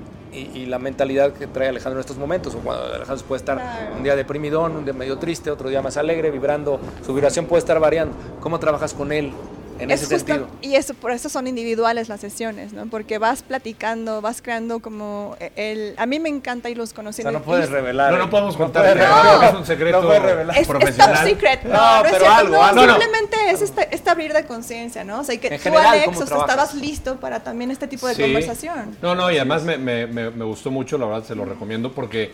y, 0.55 0.59
y 0.61 0.67
la 0.67 0.79
mentalidad 0.79 1.33
que 1.33 1.47
trae 1.47 1.69
Alejandro 1.69 1.99
en 1.99 2.01
estos 2.01 2.17
momentos? 2.19 2.55
O 2.55 2.59
cuando 2.59 2.95
Alejandro 2.95 3.27
puede 3.27 3.39
estar 3.39 3.57
Claro. 3.59 3.97
un 3.97 4.03
día 4.03 4.17
deprimidón, 4.17 4.77
un 4.77 4.85
día 4.85 4.95
medio 4.95 5.19
triste, 5.19 5.51
otro 5.51 5.69
día 5.69 5.83
más 5.83 5.97
alegre, 5.97 6.31
vibrando. 6.31 6.81
Su 7.05 7.15
vibración 7.15 7.47
puede 7.47 7.61
estar 7.61 7.79
variando. 7.81 8.15
¿Cómo 8.41 8.59
trabajas 8.59 8.95
con 8.95 9.13
él 9.13 9.33
en 9.79 9.91
Es 9.91 10.03
ese 10.03 10.15
justo- 10.17 10.33
sentido? 10.35 10.49
Y 10.63 10.75
eso, 10.77 10.95
por 10.95 11.13
eso 11.13 11.29
son 11.29 11.47
individuales 11.47 12.09
las 12.09 12.21
sesiones, 12.21 12.73
¿no? 12.73 12.87
Porque 12.87 13.19
vas 13.19 13.43
platicando, 13.43 14.21
vas 14.21 14.43
creando 14.43 14.81
como 14.81 15.37
el... 15.57 15.95
A 15.97 16.07
mí 16.07 16.19
me 16.21 16.29
encanta 16.29 16.69
irlos 16.71 16.93
O 16.93 16.95
conociendo. 16.95 17.31
sea, 17.31 17.39
no 17.39 17.45
puedes 17.45 17.69
y- 17.69 17.73
revelar. 17.73 18.13
No, 18.13 18.19
no 18.19 18.31
podemos 18.31 18.57
contar. 18.57 18.85
No. 18.85 18.95
revelar. 18.95 19.45
Es 19.45 19.55
un 19.55 19.67
secreto 19.67 20.01
No 20.03 20.07
puedes 20.09 20.23
revelar. 20.23 20.57
Es, 20.57 20.63
es 20.63 20.69
profesional. 20.69 21.15
top 21.17 21.25
secret. 21.29 21.65
No, 21.65 21.97
es 21.97 22.03
pero 22.13 22.19
cierto. 22.19 22.35
algo, 22.35 22.55
no, 22.57 22.63
algo. 22.63 22.81
simplemente 22.83 23.37
es 23.51 23.63
este, 23.63 23.89
este 23.95 24.11
abrir 24.11 24.33
de 24.33 24.45
conciencia, 24.47 25.05
¿no? 25.05 25.21
O 25.21 25.25
sea, 25.25 25.35
y 25.35 25.39
que 25.39 25.49
En 25.49 25.57
tú, 25.59 25.63
general, 25.65 25.87
Alex, 25.87 26.05
¿cómo 26.07 26.21
o 26.21 26.27
sea, 26.27 26.39
estabas 26.39 26.75
listo 26.75 27.17
para 27.21 27.41
también 27.43 27.71
este 27.71 27.87
tipo 27.89 28.07
de 28.07 28.15
Sí. 28.15 28.23
conversación. 28.23 28.97
No, 29.03 29.15
no, 29.15 29.31
y 29.31 29.37
además 29.37 29.63
me, 29.63 29.79
me- 29.79 30.07
me- 30.07 30.31
me 30.31 30.45
gustó 30.45 30.71
mucho, 30.71 30.99
la 30.99 31.07
verdad 31.07 31.25
se 31.25 31.35
lo 31.35 31.45
recomiendo 31.45 31.93
porque 31.93 32.33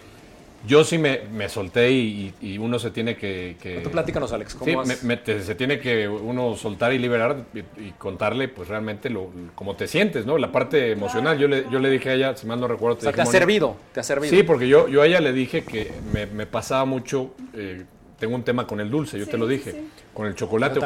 yo 0.67 0.83
sí 0.85 0.97
me, 0.99 1.21
me 1.33 1.49
solté 1.49 1.91
y, 1.93 2.33
y 2.41 2.59
uno 2.59 2.79
se 2.79 2.91
tiene 2.91 3.17
que... 3.17 3.57
que- 3.61 3.81
Tú 3.81 3.91
platícanos, 3.91 4.33
Alex. 4.33 4.55
¿cómo 4.55 4.65
Sí, 4.65 4.77
has- 4.93 5.03
me- 5.03 5.09
me- 5.09 5.17
te- 5.19 5.43
se 5.43 5.55
tiene 5.55 5.79
que 5.79 6.09
uno 6.09 6.57
soltar 6.57 6.93
y 6.93 6.99
liberar 6.99 7.45
y, 7.55 7.59
y 7.83 7.91
contarle 7.99 8.49
pues 8.49 8.69
realmente 8.69 9.11
lo, 9.11 9.31
cómo 9.55 9.77
te 9.77 9.87
sientes, 9.87 10.25
¿no? 10.27 10.39
La 10.39 10.51
parte 10.53 10.93
emocional. 10.93 11.39
Yo 11.39 11.49
le, 11.49 11.67
yo 11.71 11.79
le 11.79 11.91
dije 11.91 12.11
a 12.11 12.15
ella, 12.15 12.37
si 12.37 12.47
mal 12.47 12.61
no 12.61 12.67
recuerdo, 12.69 12.99
o 12.99 13.01
sea, 13.01 13.11
dije, 13.11 13.17
te 13.17 13.23
ha 13.23 13.25
"Moni, 13.25 13.39
servido, 13.39 13.77
te 13.93 14.01
ha 14.01 14.03
servido. 14.03 14.35
Sí, 14.35 14.43
porque 14.43 14.67
yo, 14.69 14.89
yo 14.89 15.03
a 15.03 15.07
ella 15.07 15.21
le 15.21 15.33
dije 15.33 15.65
que 15.65 15.93
me, 16.13 16.27
me 16.27 16.47
pasaba 16.47 16.85
mucho, 16.85 17.35
eh, 17.53 17.85
tengo 18.19 18.35
un 18.35 18.43
tema 18.45 18.67
con 18.67 18.81
el 18.81 18.91
dulce, 18.91 19.19
yo 19.19 19.27
te 19.27 19.37
lo 19.37 19.47
dije, 19.47 19.73
sí. 19.73 19.89
con 20.15 20.27
el 20.27 20.35
chocolate 20.35 20.81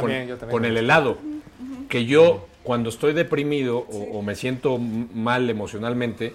con, 0.51 0.65
el 0.65 0.77
helado, 0.77 1.19
que 1.89 2.05
yo 2.05 2.47
cuando 2.65 2.89
estoy 2.91 3.13
deprimido 3.13 3.79
o, 3.79 4.19
o 4.19 4.23
me 4.23 4.35
siento 4.35 4.79
mal 4.79 5.49
emocionalmente, 5.49 6.33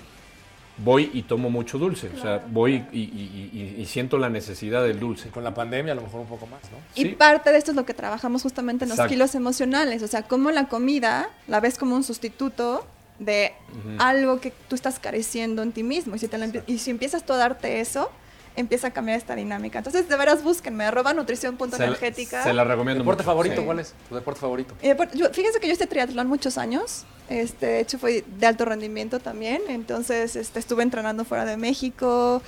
voy 0.78 1.12
y 1.14 1.22
tomo 1.24 1.50
mucho 1.52 1.78
dulce, 1.78 2.10
o 2.18 2.22
sea, 2.22 2.44
voy 2.50 2.84
y, 2.92 3.00
y- 3.00 3.52
y- 3.78 3.82
y 3.82 3.86
siento 3.86 4.18
la 4.18 4.30
necesidad 4.30 4.84
del 4.84 5.00
dulce. 5.00 5.30
Con 5.30 5.44
la 5.44 5.54
pandemia 5.54 5.92
a 5.94 5.96
lo 5.96 6.02
mejor 6.02 6.22
un 6.22 6.28
poco 6.28 6.48
más, 6.48 6.62
¿no? 6.72 6.78
Y 6.96 7.04
Sí. 7.04 7.10
parte 7.10 7.52
de 7.52 7.58
esto 7.60 7.72
es 7.72 7.78
lo 7.78 7.86
que 7.86 7.94
trabajamos 7.94 8.42
justamente 8.42 8.86
en 8.86 8.90
los 8.90 8.98
Exacto. 8.98 9.12
kilos 9.14 9.36
emocionales, 9.36 10.02
o 10.02 10.08
sea, 10.08 10.24
cómo 10.24 10.50
la 10.52 10.68
comida 10.68 11.30
la 11.48 11.60
ves 11.60 11.78
como 11.78 11.96
un 11.96 12.04
sustituto 12.04 12.86
de 13.20 13.54
algo 14.00 14.40
que 14.42 14.52
tú 14.68 14.76
estás 14.76 14.98
careciendo 15.00 15.62
en 15.62 15.72
ti 15.72 15.84
mismo. 15.84 16.16
Y 16.16 16.20
si, 16.20 16.28
te 16.28 16.38
empie- 16.38 16.64
y 16.66 16.80
si 16.80 16.90
empiezas 16.90 17.24
tú 17.26 17.34
a 17.34 17.38
darte 17.38 17.80
eso, 17.80 18.10
empieza 18.56 18.88
a 18.88 18.92
cambiar 18.92 19.18
esta 19.18 19.36
dinámica. 19.36 19.80
Entonces, 19.80 20.08
de 20.08 20.16
veras, 20.16 20.44
búsquenme, 20.44 20.84
arroba 20.86 21.10
Se 21.12 21.16
la, 21.16 21.22
nutrición.energética. 21.22 22.44
se 22.44 22.54
la 22.54 22.64
recomiendo 22.64 23.04
¿Deporte 23.04 23.24
mucho. 23.24 23.32
favorito 23.32 23.56
Sí. 23.62 23.66
cuál 23.66 23.80
es? 23.80 23.94
¿Tu 24.10 24.16
deporte 24.16 24.40
favorito? 24.40 24.76
Deporte- 24.82 25.18
yo- 25.18 25.30
fíjense 25.32 25.60
que 25.60 25.68
yo 25.68 25.74
hice 25.74 25.88
triatlón 25.88 26.28
muchos 26.28 26.58
años. 26.58 27.06
Este, 27.30 27.66
de 27.66 27.80
hecho, 27.80 27.98
fue 27.98 28.24
de 28.38 28.46
alto 28.48 28.66
rendimiento 28.66 29.20
también. 29.20 29.62
Entonces, 29.70 30.36
este, 30.36 30.60
estuve 30.60 30.84
entrenando 30.84 31.26
fuera 31.26 31.46
de 31.46 31.58
México. 31.58 32.42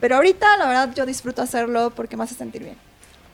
Pero 0.00 0.16
ahorita, 0.16 0.56
la 0.58 0.66
verdad, 0.66 0.94
yo 0.94 1.06
disfruto 1.06 1.40
hacerlo 1.42 1.90
porque 1.94 2.16
me 2.16 2.24
hace 2.24 2.34
sentir 2.34 2.62
bien. 2.64 2.76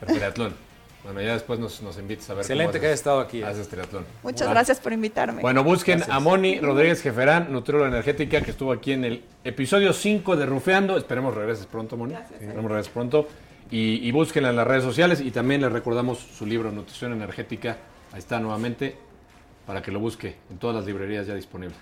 El 0.07 0.15
triatlón. 0.15 0.55
Bueno, 1.03 1.21
ya 1.21 1.33
después 1.33 1.59
nos, 1.59 1.81
nos 1.81 1.97
invitas 1.97 2.29
a 2.29 2.33
ver 2.33 2.41
Excelente 2.41 2.71
cómo 2.73 2.81
que 2.81 2.87
hayas 2.87 2.99
estado 2.99 3.19
aquí. 3.19 3.41
¿eh? 3.41 3.45
haces 3.45 3.67
triatlón. 3.67 4.05
Muchas 4.23 4.49
gracias 4.49 4.79
por 4.79 4.93
invitarme. 4.93 5.41
Bueno, 5.41 5.63
busquen 5.63 5.97
Gracias. 5.97 6.15
a 6.15 6.19
Moni 6.21 6.59
Rodríguez 6.59 7.01
Jeferán, 7.01 7.51
nutrióloga 7.51 7.89
energética, 7.89 8.41
que 8.41 8.51
estuvo 8.51 8.71
aquí 8.71 8.93
en 8.93 9.03
el 9.03 9.23
episodio 9.43 9.91
5 9.91 10.37
de 10.37 10.45
Rufeando. 10.45 10.97
Esperemos 10.97 11.35
regreses 11.35 11.65
pronto, 11.65 11.97
Moni. 11.97 12.13
Esperemos 12.13 12.71
regreses 12.71 12.91
pronto. 12.93 13.27
Y, 13.69 14.07
y 14.07 14.11
búsquenla 14.11 14.51
en 14.51 14.55
las 14.55 14.67
redes 14.67 14.83
sociales 14.83 15.19
y 15.19 15.31
también 15.31 15.59
les 15.61 15.71
recordamos 15.71 16.19
su 16.19 16.45
libro 16.45 16.71
Nutrición 16.71 17.11
Energética. 17.11 17.77
Ahí 18.13 18.19
está 18.19 18.39
nuevamente 18.39 18.95
para 19.65 19.81
que 19.81 19.91
lo 19.91 19.99
busque 19.99 20.35
en 20.51 20.57
todas 20.57 20.75
las 20.75 20.85
librerías 20.85 21.27
ya 21.27 21.35
disponibles. 21.35 21.77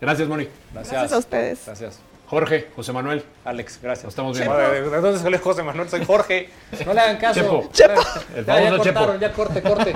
Gracias, 0.00 0.28
Moni. 0.28 0.46
Gracias. 0.72 0.92
Gracias 0.92 1.12
a 1.12 1.18
ustedes. 1.18 1.62
Gracias. 1.64 2.00
Jorge, 2.28 2.68
José 2.76 2.92
Manuel. 2.92 3.24
Alex, 3.44 3.78
gracias. 3.82 4.04
Nos 4.04 4.12
estamos 4.12 4.36
Chepo. 4.36 4.54
viendo. 4.54 4.90
¿De 4.90 5.00
dónde 5.00 5.18
salió 5.18 5.38
José 5.38 5.62
Manuel? 5.62 5.88
Soy 5.88 6.04
Jorge. 6.04 6.50
No 6.84 6.92
le 6.92 7.00
hagan 7.00 7.16
caso. 7.16 7.40
Chepo. 7.40 7.70
Chepo. 7.72 8.02
El 8.36 8.44
Ya, 8.44 8.60
ya 8.60 8.70
Chepo. 8.70 8.82
cortaron, 8.84 9.20
ya 9.20 9.32
corte, 9.32 9.62
corte, 9.62 9.94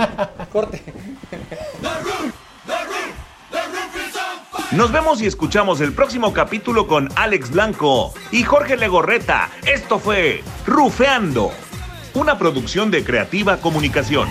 corte. 0.52 0.82
Nos 4.72 4.90
vemos 4.90 5.20
y 5.20 5.26
escuchamos 5.26 5.82
el 5.82 5.92
próximo 5.92 6.32
capítulo 6.32 6.86
con 6.86 7.10
Alex 7.16 7.50
Blanco 7.50 8.14
y 8.30 8.42
Jorge 8.42 8.78
Legorreta. 8.78 9.50
Esto 9.66 9.98
fue 9.98 10.42
Rufeando, 10.66 11.52
una 12.14 12.38
producción 12.38 12.90
de 12.90 13.04
Creativa 13.04 13.58
Comunicación. 13.58 14.28